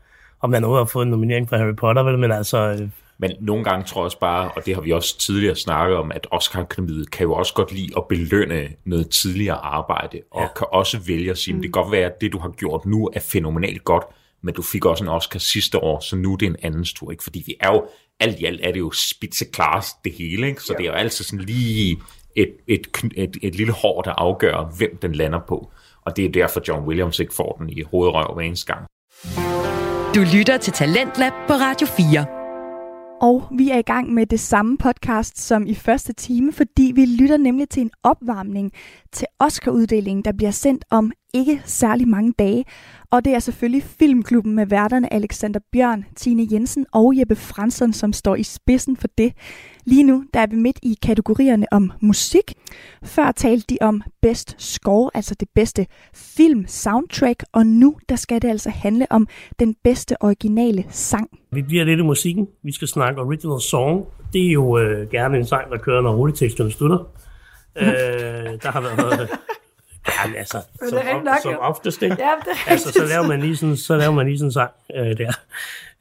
[0.42, 3.32] om man overhovedet har fået en nominering for Harry Potter, vel, men altså, øh, Men
[3.40, 6.28] nogle gange tror jeg også bare, og det har vi også tidligere snakket om, at
[6.32, 10.48] Oscar-akademiet kan jo også godt lide at belønne noget tidligere arbejde, og Ja.
[10.58, 11.62] kan også vælge at sige, mm.
[11.62, 14.04] det kan godt være, at det du har gjort nu er fænomenalt godt,
[14.44, 17.12] men du fik også en Oscar sidste år, så nu er det en andens tur,
[17.12, 17.24] ikke?
[17.24, 17.86] Fordi vi er jo,
[18.20, 20.62] alt i alt er det jo spitzeklars det hele, ikke?
[20.62, 20.78] Så ja.
[20.78, 21.98] det er jo altid sådan lige
[22.36, 25.72] et, et, kn- et, et lille hår, der afgør, hvem den lander på.
[26.06, 28.86] Og det er derfor, John Williams ikke får den i hovedrøv hver eneste gang.
[30.16, 32.26] Du lytter til Talentlab på Radio 4.
[33.22, 37.06] Og vi er i gang med det samme podcast som i første time, fordi vi
[37.06, 38.72] lytter nemlig til en opvarmning
[39.12, 42.66] til Oscar-uddelingen, der bliver sendt om ikke særlig mange dage.
[43.12, 48.14] Og det er selvfølgelig Filmklubben med værterne Alexander Bjørn, Tine Jensen og Jeppe Fransson, som
[48.14, 49.34] står i spidsen for det.
[49.86, 52.54] Lige nu der er vi midt i kategorierne om musik.
[53.04, 58.42] Før talte de om best score, altså det bedste film soundtrack, og nu der skal
[58.42, 59.28] det altså handle om
[59.60, 61.30] den bedste originale sang.
[61.52, 62.48] vi bliver lidt i musikken.
[62.64, 64.06] Vi skal snakke original song.
[64.34, 66.98] Det er jo øh, gerne en sang, der kører, når rulleteksterne slutter.
[67.78, 67.86] øh,
[68.64, 69.30] der har været...
[70.08, 72.16] Ja, altså, Men som, det er nok, som oftest, ikke?
[72.20, 74.52] Ja, det er altså, så laver man lige sådan, så laver man lige sådan en
[74.52, 75.32] sang øh, der.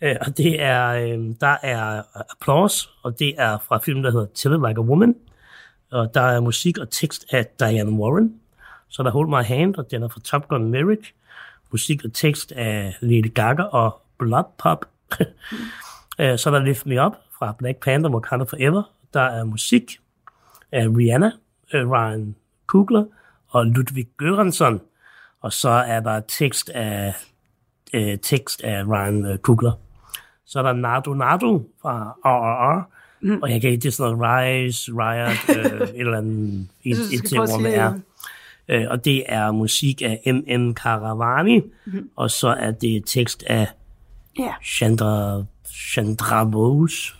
[0.02, 4.26] Øh, og det er, øh, der er applause, og det er fra filmen, der hedder
[4.34, 5.14] Tell It Like a Woman.
[5.90, 8.40] Og der er musik og tekst af Diane Warren.
[8.88, 11.14] Så er der Hold My Hand, og den er fra Top Gun Maverick.
[11.70, 14.86] Musik og tekst af Lady Gaga og Blood Pop.
[16.20, 18.82] Øh, så er Lift Me Up fra Black Panther, Wakanda Forever.
[19.14, 20.00] Der er musik
[20.72, 21.30] af Rihanna,
[21.72, 22.34] øh, Ryan
[22.66, 23.04] Coogler
[23.48, 24.78] og Ludwig Göransson.
[25.40, 27.14] Og så er der tekst af,
[27.94, 29.72] øh, tekst af Ryan øh, Coogler.
[30.50, 32.88] Så er der Nardo Nardo fra RRR.
[33.22, 33.38] Mm.
[33.42, 36.96] Og jeg kan ikke, det er sådan noget Rise, Riot, øh, et eller andet, et,
[37.12, 37.92] et til, hvor man er.
[38.68, 40.74] Øh, og det er musik af M.N.
[40.74, 41.96] Caravani, Mhm.
[41.96, 42.08] mm.
[42.16, 43.66] og så er det tekst af
[44.38, 44.52] Ja.
[44.64, 47.14] Chandra, Chandra Bose.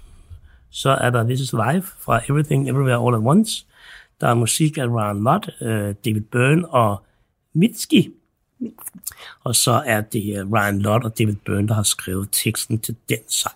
[0.71, 3.67] Så er der This Is Life fra Everything Everywhere All at Once.
[4.21, 7.03] Der er musik af Ryan Lott, øh, David Byrne og
[7.55, 8.11] Mitski.
[9.45, 12.97] Og så er det øh, Ryan Lott og David Byrne, der har skrevet teksten til
[13.09, 13.55] den sang.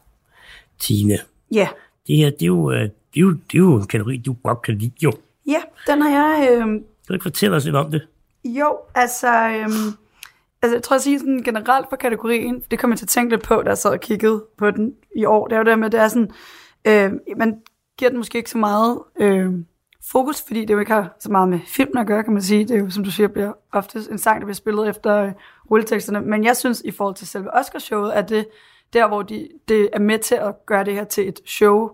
[0.79, 1.19] Tine,
[1.53, 1.69] Ja.
[2.07, 4.37] det her, det er jo, øh, det er jo, det er jo en kategori, du
[4.43, 5.13] godt kan lide jo.
[5.47, 6.67] Ja, den har jeg, øh,
[7.09, 8.07] du ikke fortælle os lidt om det?
[8.45, 9.97] Jo, altså, øhm,
[10.63, 13.31] altså jeg tror at sige sådan generelt for kategorien, det kommer jeg til at tænke
[13.35, 15.79] lidt på, da jeg sad og kiggede på den i år, det er jo det
[15.79, 16.31] med, det er sådan,
[16.85, 17.61] øh, man
[17.99, 19.53] giver den måske ikke så meget øh,
[20.11, 22.65] fokus, fordi det jo ikke har så meget med filmen at gøre, kan man sige.
[22.65, 25.33] Det er jo, som du siger, bliver ofte en sang, der bliver spillet efter øh,
[25.71, 26.21] rulleteksterne.
[26.21, 28.47] Men jeg synes, i forhold til selve Oscarshowet, at det
[28.93, 31.91] der, hvor de, det er med til at gøre det her til et show,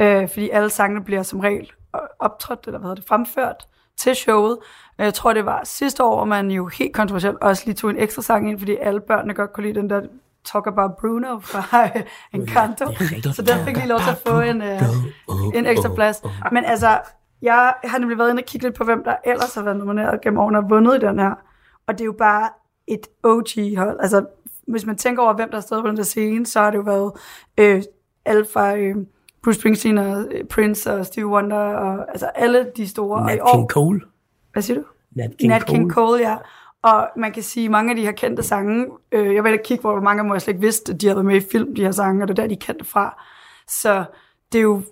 [0.00, 1.70] øh, fordi alle sangene bliver som regel
[2.18, 4.58] optrådt, eller hvad hedder det, fremført til showet.
[4.98, 7.98] Jeg tror, det var sidste år, hvor man jo helt kontroversielt også lige tog en
[7.98, 10.00] ekstra sang ind, fordi alle børnene godt kunne lide den der
[10.44, 11.88] Talk About Bruno fra
[12.34, 12.86] Encanto.
[13.32, 16.22] Så den fik lige lov til at få en, uh, en ekstra plads.
[16.52, 16.98] Men altså,
[17.42, 20.20] jeg har nemlig været inde og kigge lidt på, hvem der ellers har været nomineret
[20.20, 21.34] gennem årene og vundet i den her.
[21.86, 22.48] Og det er jo bare
[22.86, 24.00] et OG-hold.
[24.00, 24.26] Altså,
[24.66, 26.78] hvis man tænker over, hvem der har stået på den der scene, så har det
[26.78, 27.12] jo været
[27.58, 27.82] øh,
[28.24, 28.96] alle fra øh,
[29.44, 33.26] Bruce Springsteen og øh, Prince og Stevie Wonder og altså alle de store.
[33.26, 34.00] Nat og i King år, Cole.
[34.52, 34.86] Hvad siger du?
[35.12, 36.08] Nat King, Nat King Cole.
[36.10, 36.36] Cole, ja.
[36.82, 39.64] Og man kan sige, at mange af de her kendte sange, øh, jeg vil ikke
[39.64, 41.46] kigge, hvor mange af dem jeg slet ikke vidste, at de havde været med i
[41.52, 43.24] film, de her sange, og det er der, de kendte fra.
[43.68, 44.04] Så
[44.52, 44.82] det er jo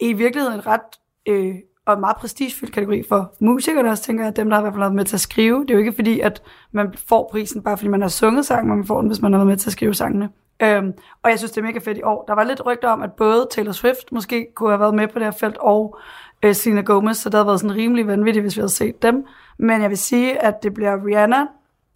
[0.00, 0.80] i virkeligheden en ret
[1.26, 1.54] øh,
[1.86, 4.72] og en meget prestigefyldt kategori for musikerne også, tænker jeg, dem, der har i hvert
[4.72, 5.60] fald været med til at skrive.
[5.60, 8.68] Det er jo ikke fordi, at man får prisen, bare fordi man har sunget sangen,
[8.68, 10.28] men man får den, hvis man har været med til at skrive sangene.
[10.62, 12.24] Øhm, og jeg synes, det er mega fedt i år.
[12.28, 15.18] Der var lidt rygter om, at både Taylor Swift måske kunne have været med på
[15.18, 15.98] det her felt, og
[16.42, 19.26] øh, Selena Gomez, så det havde været sådan rimelig vanvittigt, hvis vi havde set dem.
[19.58, 21.46] Men jeg vil sige, at det bliver Rihanna,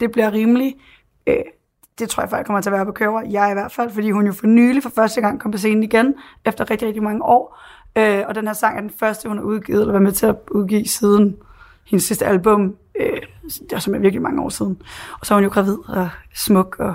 [0.01, 0.76] det bliver rimelig,
[1.26, 1.34] øh,
[1.99, 4.11] det tror jeg folk kommer til at være på køber, jeg i hvert fald, fordi
[4.11, 6.14] hun jo for nylig for første gang kom på scenen igen,
[6.45, 7.59] efter rigtig, rigtig mange år.
[7.99, 10.26] Øh, og den her sang er den første, hun har udgivet, eller været med til
[10.26, 11.36] at udgive siden
[11.86, 12.76] hendes sidste album.
[13.01, 14.82] Øh, det simpelthen virkelig mange år siden.
[15.20, 16.94] Og så er hun jo gravid og smuk og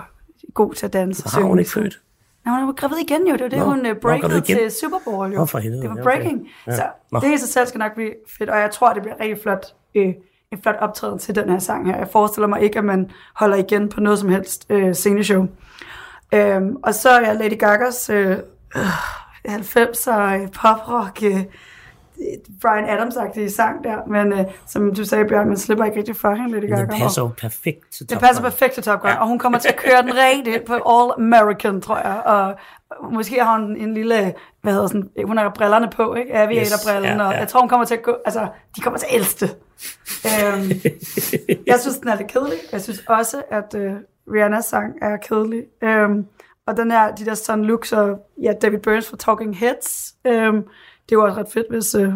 [0.54, 1.30] god til at danse.
[1.30, 2.00] Har hun ikke født?
[2.46, 3.34] Nej, hun var gravid igen jo.
[3.34, 5.40] Det var det, Nå, hun uh, nå, breakede til Super Bowl jo.
[5.40, 6.12] Nå, for helvede, det var ja, okay.
[6.12, 6.48] breaking.
[6.68, 6.76] Ja.
[6.76, 7.20] Så Nå.
[7.20, 9.66] det i sig selv skal nok blive fedt, og jeg tror, det bliver rigtig flot.
[9.96, 10.14] Øh,
[10.52, 11.98] en flot optræden til den her sang her.
[11.98, 15.48] Jeg forestiller mig ikke, at man holder igen på noget som helst øh, sceneshow.
[16.34, 18.38] Øhm, og så er Lady Gagas øh,
[18.76, 18.84] øh,
[19.48, 21.38] 90'er poprock, øh,
[22.62, 26.32] Brian Adams-agtige sang der, men øh, som du sagde, Bjørn, man slipper ikke rigtig for
[26.36, 26.82] hende, Men Gaga.
[26.82, 28.52] det passer jo perfekt til Det Top passer Gun.
[28.52, 29.22] perfekt til Top Gun, ja.
[29.22, 32.22] og hun kommer til at køre den rigtigt på All American, tror jeg.
[32.26, 32.56] Og
[33.14, 36.34] måske har hun en lille, hvad hedder sådan, hun har brillerne på, ikke?
[36.36, 37.40] Aviatorbrillen, Yes, ja, og ja.
[37.40, 39.56] jeg tror, hun kommer til at gå, altså, de kommer til at elske det.
[40.26, 40.72] øhm,
[41.68, 42.58] jeg synes, den er lidt kedelig.
[42.72, 43.92] Jeg synes også, at øh,
[44.34, 45.64] Rihannas sang er kedelig.
[45.84, 46.26] Øhm,
[46.68, 50.56] og den her, de der Son Lux og ja, David Burns fra Talking Heads, øhm,
[51.10, 52.14] det er jo også ret fedt, hvis, øh,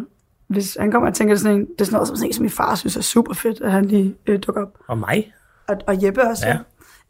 [0.47, 2.33] hvis han kommer og tænker, er sådan, en, det er sådan noget, som, sådan en,
[2.33, 5.33] som min far synes er super fedt, at han lige øh, dukker op Og mig?
[5.67, 6.47] og, og Jeppe også.
[6.47, 6.57] Ja.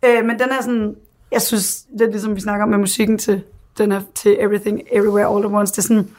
[0.03, 0.19] Ja.
[0.19, 0.95] Øh, men den er sådan,
[1.31, 3.43] jeg synes, det er ligesom vi snakker om med musikken til,
[3.77, 6.15] den er, til Everything, Everywhere, All at Once, det er sådan,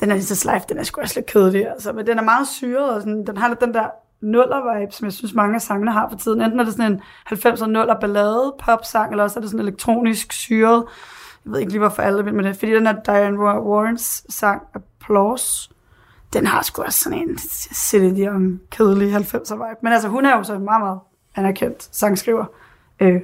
[0.00, 2.22] den er lige så life, den er sgu også lidt kedelig, altså, men den er
[2.22, 3.86] meget syret, og sådan, den har lidt den der
[4.20, 6.40] nuller-vibe, som jeg synes, mange af sangene har for tiden.
[6.40, 7.00] Enten er det sådan en
[7.32, 10.84] 90'er nuller ballade pop-sang, eller også er det sådan elektronisk syret.
[11.44, 12.56] Jeg ved ikke lige, hvorfor alle vil med det.
[12.56, 15.70] Fordi den her Diane Warrens sang, Applause,
[16.32, 17.38] den har sgu også sådan en
[17.74, 19.78] Celine Dion kedelig 90'er vibe.
[19.82, 20.98] Men altså, hun er jo så en meget, meget
[21.36, 22.44] anerkendt sangskriver.
[23.00, 23.20] Øh,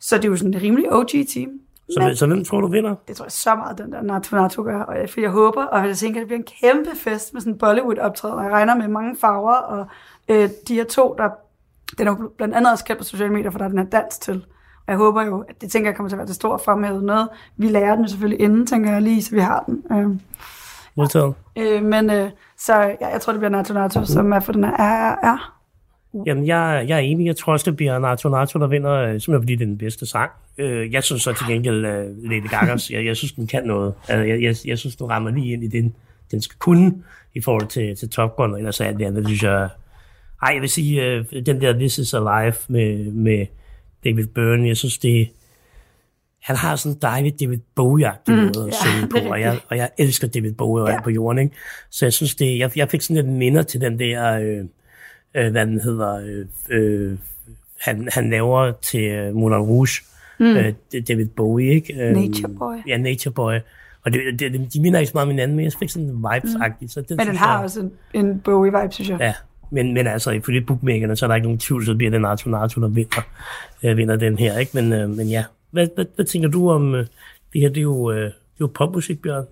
[0.00, 1.50] så det er jo sådan en rimelig OG-team.
[1.94, 2.94] Så, Men så hvem tror du vinder?
[3.08, 4.82] det tror jeg så meget, den der Nato Nato gør.
[4.82, 7.40] Og jeg, for jeg håber, og jeg tænker, at det bliver en kæmpe fest med
[7.40, 8.38] sådan en Bollywood-optræden.
[8.38, 9.86] Og jeg regner med mange farver, og
[10.28, 11.28] øh, de her to, der,
[11.98, 13.86] den er jo blandt andet også kendt på sociale medier, for der er den her
[13.86, 14.44] dans til.
[14.86, 17.04] Og jeg håber jo, at det tænker jeg kommer til at være det store fremhævet
[17.04, 17.28] noget.
[17.56, 19.84] Vi lærer den selvfølgelig inden, tænker jeg lige, så vi har den.
[19.92, 20.20] Øh,
[20.96, 21.34] Modtaget.
[21.58, 24.64] øh, men øh, så ja, jeg tror, det bliver Nato Nato, som er for den
[24.64, 25.57] her RRR.
[26.26, 27.26] Jamen, jeg, jeg er enig.
[27.26, 29.78] Jeg tror også, det bliver Nato Nato, der vinder, øh, simpelthen fordi det er den
[29.78, 30.30] bedste sang.
[30.58, 33.94] Øh, Jeg synes så til gengæld, uh, Lady Gagas, jeg, jeg synes, den kan noget.
[34.08, 35.94] Altså, jeg, jeg, jeg synes, den rammer lige ind i den,
[36.30, 37.02] den skal kunne
[37.34, 39.68] i forhold til, til Top Gun, og ellers er det andet, synes jeg...
[40.42, 43.46] Ej, jeg vil sige, uh, den der This Is Alive med, med
[44.04, 45.28] David Byrne, jeg synes, det...
[46.42, 49.76] Han har sådan en dejlig David Bowie-agtig mm, måde at synge på, og jeg, og
[49.76, 50.94] jeg elsker David Bowie Ja.
[50.94, 51.56] alt på jorden, ikke?
[51.90, 52.58] Så jeg synes, det...
[52.58, 54.32] Jeg, jeg fik sådan lidt minder til den der...
[54.40, 54.64] Øh,
[55.34, 57.18] øh, hvad den hedder, øh, øh,
[57.80, 60.02] han, han laver til øh, Moulin Rouge,
[60.40, 60.56] mm.
[60.56, 60.72] øh,
[61.08, 61.94] David Bowie, ikke?
[62.02, 62.74] Øh, Nature Boy.
[62.86, 63.54] Ja, Nature Boy.
[64.04, 66.08] Og det, det, det, de minder ikke så meget om hinanden, men jeg fik sådan
[66.08, 66.88] en vibes-agtig.
[66.88, 69.20] Så den Men den har jeg, også en, en Bowie-vibe, synes jeg.
[69.20, 69.34] Ja,
[69.70, 72.50] men, men altså, ifølge bookmakerne, så er der ikke nogen tvivl, så bliver det Nato
[72.50, 73.26] Nato, der vinder,
[73.82, 74.70] øh, vinder den her, ikke?
[74.74, 77.06] Men, øh, men ja, hvad, hvad, hvad tænker du om, øh,
[77.52, 79.44] det her, det er jo, øh, det er jo popmusik, Bjørn.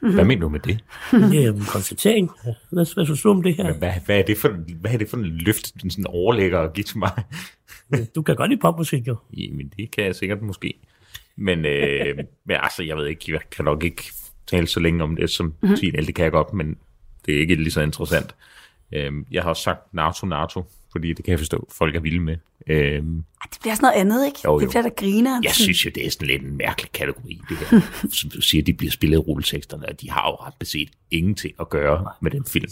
[0.00, 0.84] Hvad mener du med det?
[1.32, 2.30] Det er jo en konstatering.
[2.70, 3.72] Hvad, hvad synes du om det her?
[3.72, 4.48] Hvad, hvad, er det for,
[4.80, 7.10] hvad er det for en løft, den sådan overlægger og giver til mig?
[8.14, 9.16] Du kan godt lide popmusik, jo.
[9.36, 10.74] Jamen, det kan jeg sikkert måske.
[11.36, 12.16] Men, øh,
[12.46, 14.02] men altså, jeg ved ikke, jeg kan nok ikke
[14.46, 15.76] tale så længe om det som mm-hmm.
[15.80, 16.76] det kan jeg godt, men
[17.26, 18.34] det er ikke lige så interessant.
[18.92, 22.20] Øhm, jeg har også sagt Naruto Naruto, fordi det kan jeg forstå, folk er vilde
[22.20, 22.36] med.
[22.66, 24.38] Øhm, Det bliver sådan noget andet, ikke?
[24.44, 24.60] Jo, jo.
[24.60, 25.40] Det bliver der griner.
[25.44, 27.80] jeg synes jo, det er sådan lidt en mærkelig kategori, det her.
[28.20, 31.54] Som du siger, de bliver spillet i rulleteksterne, og de har jo ret beset ingenting
[31.60, 32.70] at gøre med den film.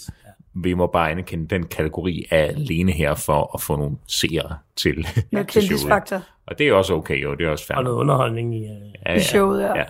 [0.55, 5.09] Vi må bare anerkende, den kategori er alene her for at få nogle seere til,
[5.33, 6.23] Med til showet.
[6.47, 7.77] Og det er også okay, jo, det er også fair.
[7.77, 8.59] Og noget underholdning i...
[8.59, 9.79] Uh, ja, i showet, ja.
[9.79, 9.85] ja.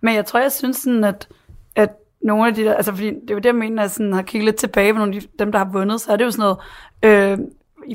[0.00, 1.28] Men jeg tror, jeg synes sådan, at,
[1.76, 1.88] at
[2.22, 4.12] nogle af de der, altså fordi det er jo det, jeg mener, når jeg sådan
[4.12, 6.24] har kigget lidt tilbage på nogle af de, dem, der har vundet, så er det
[6.24, 6.56] jo sådan
[7.02, 7.38] noget, øh,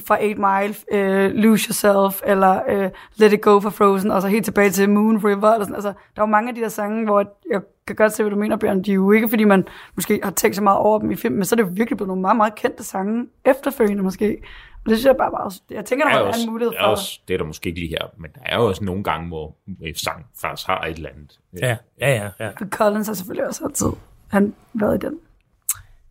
[0.08, 4.28] fra 8 Mile, øh, Lose Yourself, eller øh, Let It Go for Frozen, og så
[4.28, 5.76] helt tilbage til Moon River, eller sådan.
[5.76, 8.32] Altså, der er jo mange af de der sange, hvor jeg kan godt se, hvad
[8.32, 8.82] du mener, Bjørn.
[8.84, 11.36] De er jo ikke, fordi man måske har tænkt så meget over dem i film,
[11.36, 14.38] men så er det jo virkelig blevet nogle meget, meget kendte sange efterfølgende måske.
[14.86, 16.84] Og det synes jeg bare, bare jeg tænker, der Der er, også, en mulighed er
[16.84, 16.88] for...
[16.88, 19.28] også, det er der måske ikke lige her, men der er jo også nogle gange,
[19.28, 19.56] hvor
[19.86, 21.40] øh, sang faktisk har et eller andet.
[21.54, 22.10] øh, ja, ja,
[22.40, 22.52] ja, ja.
[22.70, 23.88] Collins har selvfølgelig også altid
[24.28, 25.20] han været i den.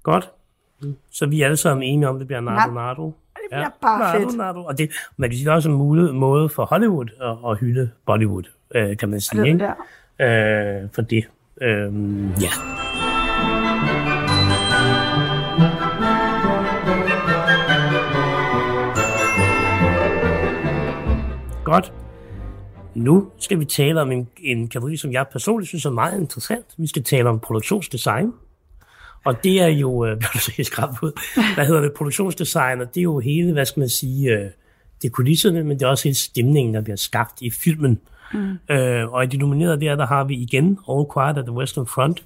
[0.03, 0.31] Godt.
[1.11, 3.15] Så vi er alle sammen enige om, det bliver Nardo Nardo.
[3.55, 4.37] Det bliver bare Nardo, fedt.
[4.37, 4.65] Nardo.
[4.65, 7.59] Og det, man kan sige, det er også en mulig måde for Hollywood at, at
[7.59, 8.45] hylde Bollywood,
[8.75, 9.41] øh, kan man sige.
[9.41, 9.69] Det, Ikke?
[10.19, 10.83] ja.
[10.83, 11.25] Øh, for det.
[11.61, 11.93] Øh,
[12.43, 12.51] ja.
[21.65, 21.93] Godt.
[22.95, 26.65] Nu skal vi tale om en, en kategori, som jeg personligt synes er meget interessant.
[26.79, 28.33] Vi skal tale om produktionsdesign.
[29.25, 30.23] Og det er jo, øh,
[30.57, 31.13] helt skrab ud,
[31.55, 34.51] hvad hedder det, produktionsdesign, og det er jo hele, hvad skal man sige, øh,
[35.03, 38.01] det er kulisserne, men det er også hele stemningen, der bliver skabt i filmen.
[38.35, 38.59] Mm.
[38.71, 41.87] Øh, og i de nominerede der, der har vi igen All Quiet at the Western
[41.87, 42.25] Front,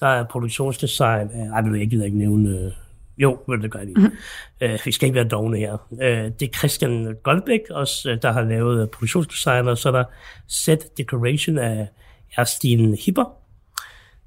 [0.00, 2.72] der er produktionsdesign, øh, ej, du, jeg gider ikke nævne, øh,
[3.18, 3.98] jo, vil det gør jeg lige.
[3.98, 4.12] Mm.
[4.60, 5.76] Øh, vi skal ikke være dogne her.
[6.02, 10.04] Øh, det er Christian Goldbæk også, øh, der har lavet produktionsdesign, og så er der
[10.48, 11.88] set decoration af
[12.36, 13.24] Erstin Hipper,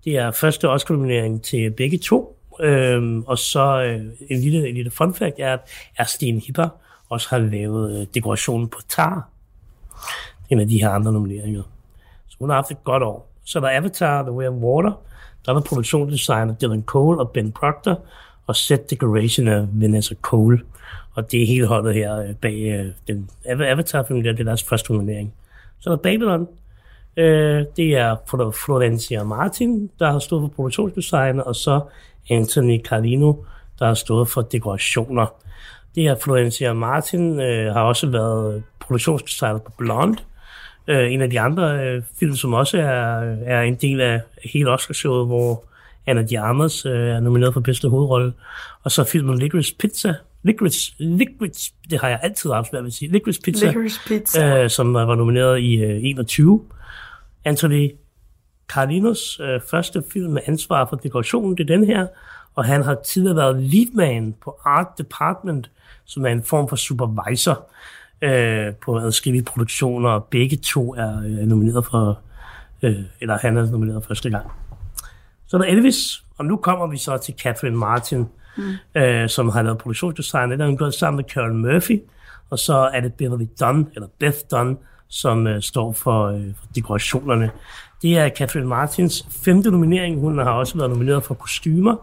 [0.06, 2.36] det er første Oscar-nominering til begge to.
[2.60, 5.60] Øhm, og så øh, en, lille, en lille fun fact er, at
[5.98, 6.70] Ersten Hipper
[7.10, 9.30] også har lavet øh, dekorationen på Tar.
[10.50, 11.64] En af de her andre nomineringer.
[12.28, 13.30] Så hun har haft et godt år.
[13.44, 14.92] Så er Avatar, The Way of Water.
[15.46, 18.02] Der er produktionsdesigner Dylan Cole og Ben Proctor.
[18.48, 20.62] Og set decoration af Vanessa Cole.
[21.14, 24.64] Og det er hele holdet her øh, bag øh, den Avatar-film, der det er deres
[24.64, 25.34] første nominering.
[25.80, 26.48] Så er der Babylon,
[27.20, 31.82] Øh, det er Flo- Florencia Martin, der har stået for produktionsdesign, og så
[32.30, 33.34] Anthony Carlino,
[33.80, 35.26] der har stået for dekorationer.
[35.96, 40.18] Det her Florencia Martin øh, har også været produktionsdesigner på Blonde,
[40.88, 44.22] øh, en af de andre øh, film, som også er, er en del af
[44.54, 45.64] hele Oscarshowet, hvor
[46.08, 48.34] Anna de Armas øh, er nomineret for bedste hovedrolle.
[48.84, 50.14] Og så filmen Licorice Pizza,
[50.44, 54.64] Licorice, Licorice, det har jeg altid haft svært ved at sige, Licorice Pizza, Licorice Pizza.
[54.64, 56.62] øh, som var nomineret i øh, 21.
[57.46, 57.92] Anthony
[58.68, 62.08] Carlinos øh, første film med ansvar for dekorationen, det er den her,
[62.56, 65.72] og han har tidligere været leadman på Art Department,
[66.06, 67.70] som er en form for supervisor
[68.22, 72.20] øh, på adskillige produktioner, og begge to er øh, nomineret for,
[72.84, 74.52] øh, eller han er nomineret første gang.
[75.48, 78.26] Så er der Elvis, og nu kommer vi så til Catherine Martin,
[78.58, 79.02] mm.
[79.02, 80.52] øh, som har lavet produktionsdesign.
[80.52, 82.02] Den har hun gjort sammen med Karen Murphy,
[82.50, 84.78] og så er det Beverly Dunn, eller Beth Dunn,
[85.10, 87.52] som øh, står for, øh, for dekorationerne.
[88.02, 90.20] Det er Catherine Martins femte nominering.
[90.20, 91.96] Hun har også været nomineret for kostymer,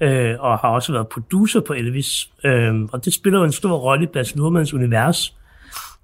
[0.00, 2.28] øh, og har også været producer på Elvis.
[2.44, 5.36] Øh, og det spiller jo en stor rolle i Bas Lurmans univers.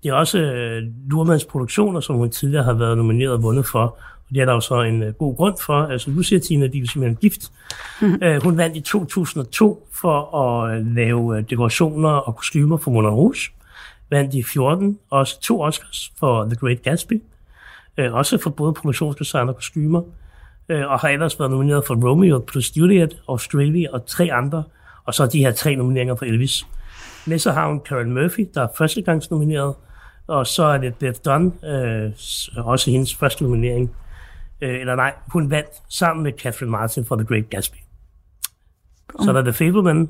[0.03, 3.83] Det er også øh, Lurmans produktioner, som hun tidligere har været nomineret og vundet for.
[4.29, 5.83] Og det er der jo så en øh, god grund for.
[5.83, 7.53] Altså, du siger, Tina, de er simpelthen gift.
[8.03, 8.23] Mm-hmm.
[8.23, 13.11] Øh, hun vandt i 2002 for at øh, lave øh, dekorationer og kostymer for Moulin
[13.11, 13.51] Rouge.
[14.11, 17.23] Vandt i 14 også to Oscars for The Great Gatsby.
[17.97, 20.03] Øh, også for både produktionsdesign og kostymer.
[20.69, 24.65] Øh, og har ellers været nomineret for Romeo plus Juliet, Australia og tre andre.
[25.05, 26.67] Og så de her tre nomineringer for Elvis.
[27.27, 29.75] Med så har hun Karen Murphy, der er førstegangs nomineret,
[30.27, 32.13] og så er det Beth Dunn, øh,
[32.57, 33.95] også hendes første nominering.
[34.61, 37.77] Øh, eller nej, hun vandt sammen med Catherine Martin for The Great Gatsby.
[39.21, 40.09] Så der er The Fableman,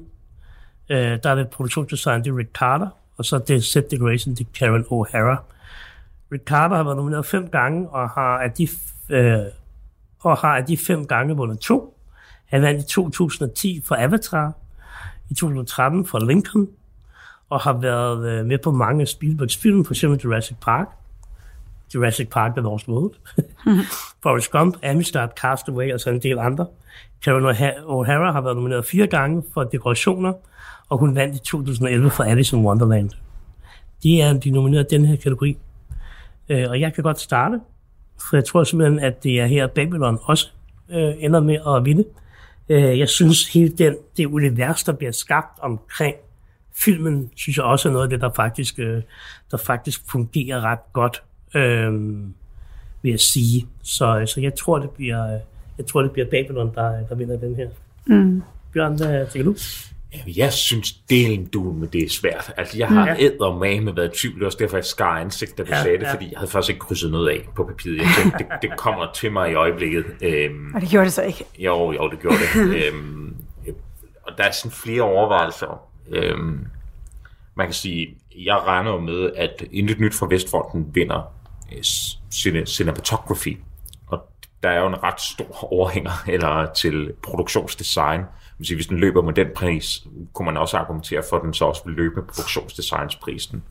[0.89, 2.89] øh, der er det produktionsdesign, det er Rick Carter,
[3.19, 5.37] og så det set decoration, til Carol O'Hara.
[6.33, 8.69] Rick Carver har været nomineret fem gange, og har af de,
[9.09, 9.39] øh,
[10.21, 11.99] og har af de fem gange vundet to.
[12.47, 14.53] Han vandt i 2010 for Avatar,
[15.31, 16.69] i 2013 for Lincoln,
[17.51, 20.89] og har været øh, med på mange af Spielbergs film, for eksempel Jurassic Park,
[21.95, 23.15] Jurassic Park The Lost World,
[24.23, 26.67] Forrest Gump, Amistad, Castaway og så en del andre.
[27.25, 30.33] Karen O'Ha- O'Hara har været nomineret fire gange for dekorationer,
[30.89, 33.11] og hun vandt i 2011 for Alice in Wonderland.
[34.03, 35.59] De er de nominerede i den her kategori.
[36.49, 37.61] Øh, og jeg kan godt starte,
[38.29, 40.49] for jeg tror simpelthen, at det er her, Babylon også
[40.91, 42.05] øh, ender med at vinde.
[42.69, 46.15] Øh, jeg synes, hele den, det univers, der bliver skabt omkring
[46.85, 49.03] filmen, synes jeg også er noget af det, der faktisk, øh,
[49.51, 51.23] der faktisk fungerer ret godt,
[51.55, 51.93] øh,
[53.03, 53.67] vil jeg sige.
[53.83, 55.39] Så, så jeg tror, det bliver,
[55.79, 57.69] jeg tror, det bliver Babylon, der, der vinder den her.
[58.07, 58.43] Mm.
[58.73, 59.57] Bjørn, hvad tænker du?
[60.37, 62.53] Jeg synes, delen du med det er svært.
[62.57, 63.15] Altså, jeg har Ja.
[63.81, 64.45] med været i tvivl.
[64.45, 66.13] Også derfor, jeg skar ansigt, da du Ja, sagde det, ja.
[66.15, 67.97] fordi jeg havde faktisk ikke krydset noget af på papiret.
[67.97, 70.05] Jeg tænkte, det, det kommer til mig i øjeblikket.
[70.23, 71.45] Øhm, Og det gjorde det så ikke.
[71.59, 72.75] jo, jo, det gjorde det.
[72.87, 73.37] øhm,
[74.23, 75.89] og der er sådan flere overvejelser.
[76.11, 76.67] Øhm,
[77.55, 81.33] man kan sige, jeg regner jo med, at Intet Nyt fra Vestfronten vinder
[82.67, 83.59] cinematography.
[84.07, 84.29] Og
[84.63, 88.21] der er jo en ret stor overhænger eller til produktionsdesign.
[88.59, 91.55] Man siger, hvis den løber med den pris, kunne man også argumentere for, at den
[91.55, 93.63] så også vil løbe med produktionsdesignsprisen.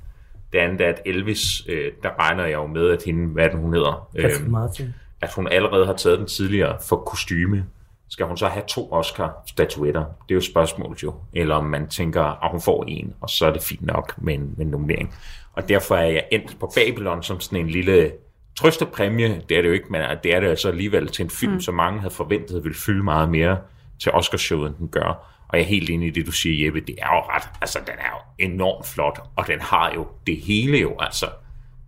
[0.54, 3.60] Det andet er, at Elvis, øh, der regner jeg jo med, at hende, hvad det,
[3.60, 4.10] hun hedder?
[4.16, 4.94] Catherine Martin.
[5.22, 7.66] at hun allerede har taget den tidligere for kostyme.
[8.10, 10.04] Skal hun så have to Oscar-statuetter?
[10.04, 11.14] Det er jo spørgsmålet jo.
[11.34, 14.34] Eller om man tænker, at hun får en, og så er det fint nok med
[14.34, 15.16] en, med en nominering.
[15.58, 18.12] Og derfor er jeg endt på Babylon som sådan en lille
[18.56, 19.42] trøstepræmie.
[19.50, 21.62] Det er det jo ikke, men det er det altså alligevel til en film, mm.
[21.62, 23.58] som mange havde forventet ville fylde meget mere
[24.02, 25.34] til Oscarshowet, end den gør.
[25.50, 26.80] Og jeg er helt enig i det, du siger, Jeppe.
[26.82, 30.38] Det er jo ret, altså den er jo enormt flot, og den har jo det
[30.38, 31.26] hele jo, altså.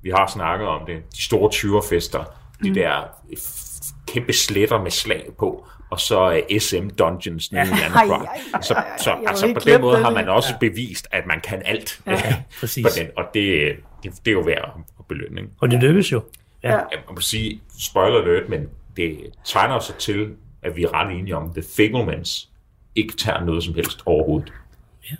[0.03, 1.03] Vi har snakket om det.
[1.15, 2.23] De store 20'er-fester,
[2.63, 3.01] de der
[3.37, 8.25] f- kæmpe sletter med slag på, og så uh, SM Dungeons nede i Ej, Anacron.
[8.25, 10.25] ej, Så, så altså, var på den måde glemt har det.
[10.25, 12.01] man også bevist, at man kan alt.
[12.07, 12.83] Ja, præcis.
[12.85, 15.49] på den, og det, det, det er jo værd at belønning.
[15.61, 16.21] Og det lykkes jo.
[16.63, 16.69] Ja.
[16.71, 16.77] Ja.
[16.77, 21.35] Jeg må sige, spoiler alert, men det tegner sig til, at vi er ret enige
[21.35, 22.49] om, at The Fablemans
[22.95, 24.53] ikke tager noget som helst overhovedet.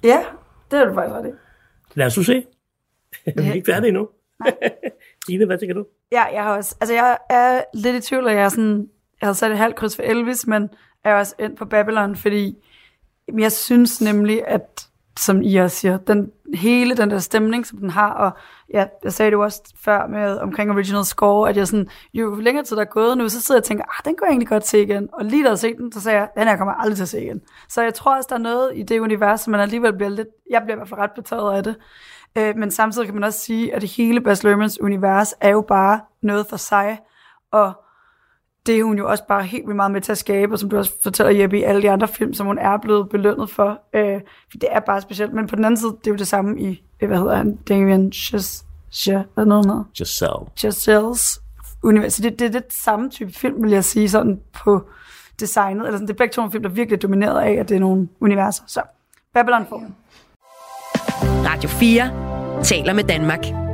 [0.04, 0.24] Ja,
[0.72, 1.32] det er du faktisk ret i.
[1.94, 2.44] Lad os se.
[3.26, 4.10] Vi er ikke færdige endnu.
[5.28, 5.86] Tine, hvad tænker du?
[6.12, 8.88] Ja, jeg har også, altså jeg er lidt i tvivl, og jeg er sådan,
[9.22, 10.70] jeg havde sat et halvt kryds for Elvis, men
[11.04, 12.56] er også ind på Babylon, fordi
[13.38, 14.90] jeg synes nemlig, at
[15.20, 18.32] som I også siger, den, hele den der stemning, som den har, og
[18.74, 22.36] ja, jeg sagde det jo også før med omkring original score, at jeg sådan, jo
[22.36, 24.32] længere tid der er gået nu, så sidder jeg og tænker, ah, den kunne jeg
[24.32, 25.10] egentlig godt se igen.
[25.14, 27.04] Og lige da jeg set den, så sagde jeg, den her kommer jeg aldrig til
[27.04, 27.42] at se igen.
[27.70, 30.28] Så jeg tror også, der er noget i det univers, som man alligevel bliver lidt,
[30.50, 31.76] jeg bliver i hvert fald ret betaget af det.
[32.38, 36.02] Øh, men samtidig kan man også sige, at hele Bas Lermans univers er jo bare
[36.22, 37.00] noget for sig,
[37.52, 37.74] og
[38.66, 40.70] det er hun jo også bare helt vildt meget med til at skabe, og som
[40.70, 43.82] du også fortæller, Jeppe, i alle de andre film, som hun er blevet belønnet for.
[43.94, 45.34] Øh, for det er bare specielt.
[45.34, 47.56] Men på den anden side, det er jo det samme i, øh, hvad hedder han,
[47.56, 49.84] Damien Chazelle, hvad er noget hedder?
[49.94, 50.46] Giselle.
[50.58, 51.42] Chazelles
[51.84, 52.14] univers.
[52.14, 54.90] Så det, det er det samme type film, vil jeg sige, sådan på
[55.40, 55.86] designet.
[55.86, 57.80] Eller sådan, det er begge to film, der virkelig er domineret af, at det er
[57.80, 58.64] nogle universer.
[58.68, 58.82] Så
[59.34, 59.96] Babylon får den.
[61.46, 63.69] Radio 4 taler med Danmark.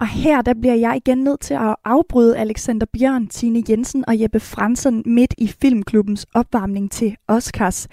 [0.00, 4.20] Og her der bliver jeg igen nødt til at afbryde Alexander Bjørn, Tine Jensen og
[4.20, 7.88] Jeppe Fransen midt i Filmklubbens opvarmning til Oscars.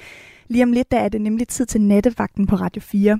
[0.47, 3.19] Lige om lidt der er det nemlig tid til nattevagten på Radio 4.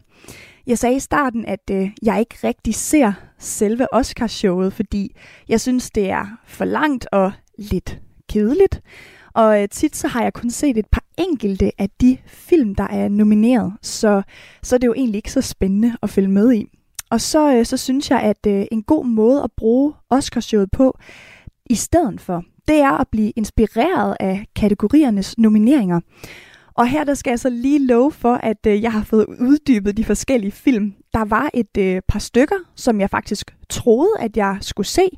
[0.67, 5.15] Jeg sagde i starten, at øh, jeg ikke rigtig ser selve Oscarshowet, fordi
[5.49, 8.81] jeg synes, det er for langt og lidt kedeligt.
[9.33, 12.87] Og øh, tit så har jeg kun set et par enkelte af de film, der
[12.87, 14.21] er nomineret, så,
[14.63, 16.76] så er det jo egentlig ikke så spændende at følge med i.
[17.09, 20.97] Og så, øh, så synes jeg, at øh, en god måde at bruge Oscarshowet på,
[21.65, 25.99] i stedet for, det er at blive inspireret af kategoriernes nomineringer.
[26.73, 29.97] Og her der skal jeg så lige love for, at øh, jeg har fået uddybet
[29.97, 30.93] de forskellige film.
[31.13, 35.09] Der var et øh, par stykker, som jeg faktisk troede, at jeg skulle se.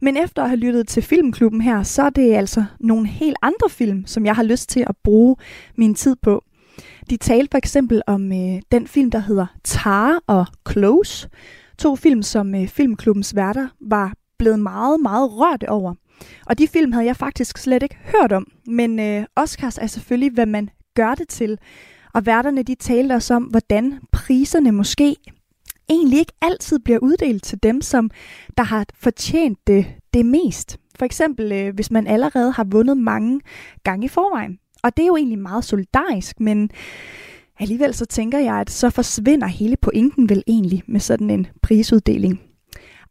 [0.00, 3.68] Men efter at have lyttet til Filmklubben her, så er det altså nogle helt andre
[3.70, 5.36] film, som jeg har lyst til at bruge
[5.76, 6.44] min tid på.
[7.10, 11.28] De talte for eksempel om øh, den film, der hedder Tar og Close.
[11.78, 15.94] To film, som øh, Filmklubbens værter var blevet meget, meget rørt over.
[16.46, 18.46] Og de film havde jeg faktisk slet ikke hørt om.
[18.66, 21.58] Men øh, Oscars er selvfølgelig, hvad man gør det til.
[22.14, 25.16] Og værterne de talte også om, hvordan priserne måske
[25.88, 28.10] egentlig ikke altid bliver uddelt til dem, som
[28.56, 30.78] der har fortjent det, det mest.
[30.98, 33.40] For eksempel, øh, hvis man allerede har vundet mange
[33.84, 34.58] gange i forvejen.
[34.82, 36.70] Og det er jo egentlig meget solidarisk, men
[37.58, 42.40] alligevel så tænker jeg, at så forsvinder hele pointen vel egentlig med sådan en prisuddeling.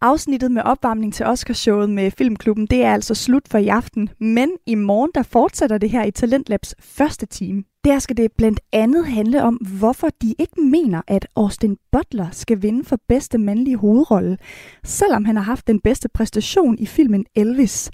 [0.04, 4.52] Afsnittet med opvarmning til Oscarshowet med Filmklubben, det er altså slut for i aften, men
[4.66, 7.64] i morgen der fortsætter det her i Talentlabs første time.
[7.84, 12.62] Der skal det blandt andet handle om, hvorfor de ikke mener, at Austin Butler skal
[12.62, 14.38] vinde for bedste mandlige hovedrolle,
[14.84, 17.92] selvom han har haft den bedste præstation i filmen Elvis.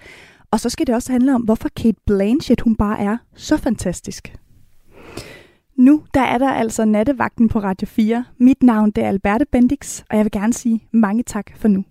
[0.51, 4.35] Og så skal det også handle om, hvorfor Kate Blanchett hun bare er så fantastisk.
[5.75, 8.25] Nu der er der altså nattevagten på Radio 4.
[8.37, 11.83] Mit navn det er Alberte Bendix, og jeg vil gerne sige mange tak for nu.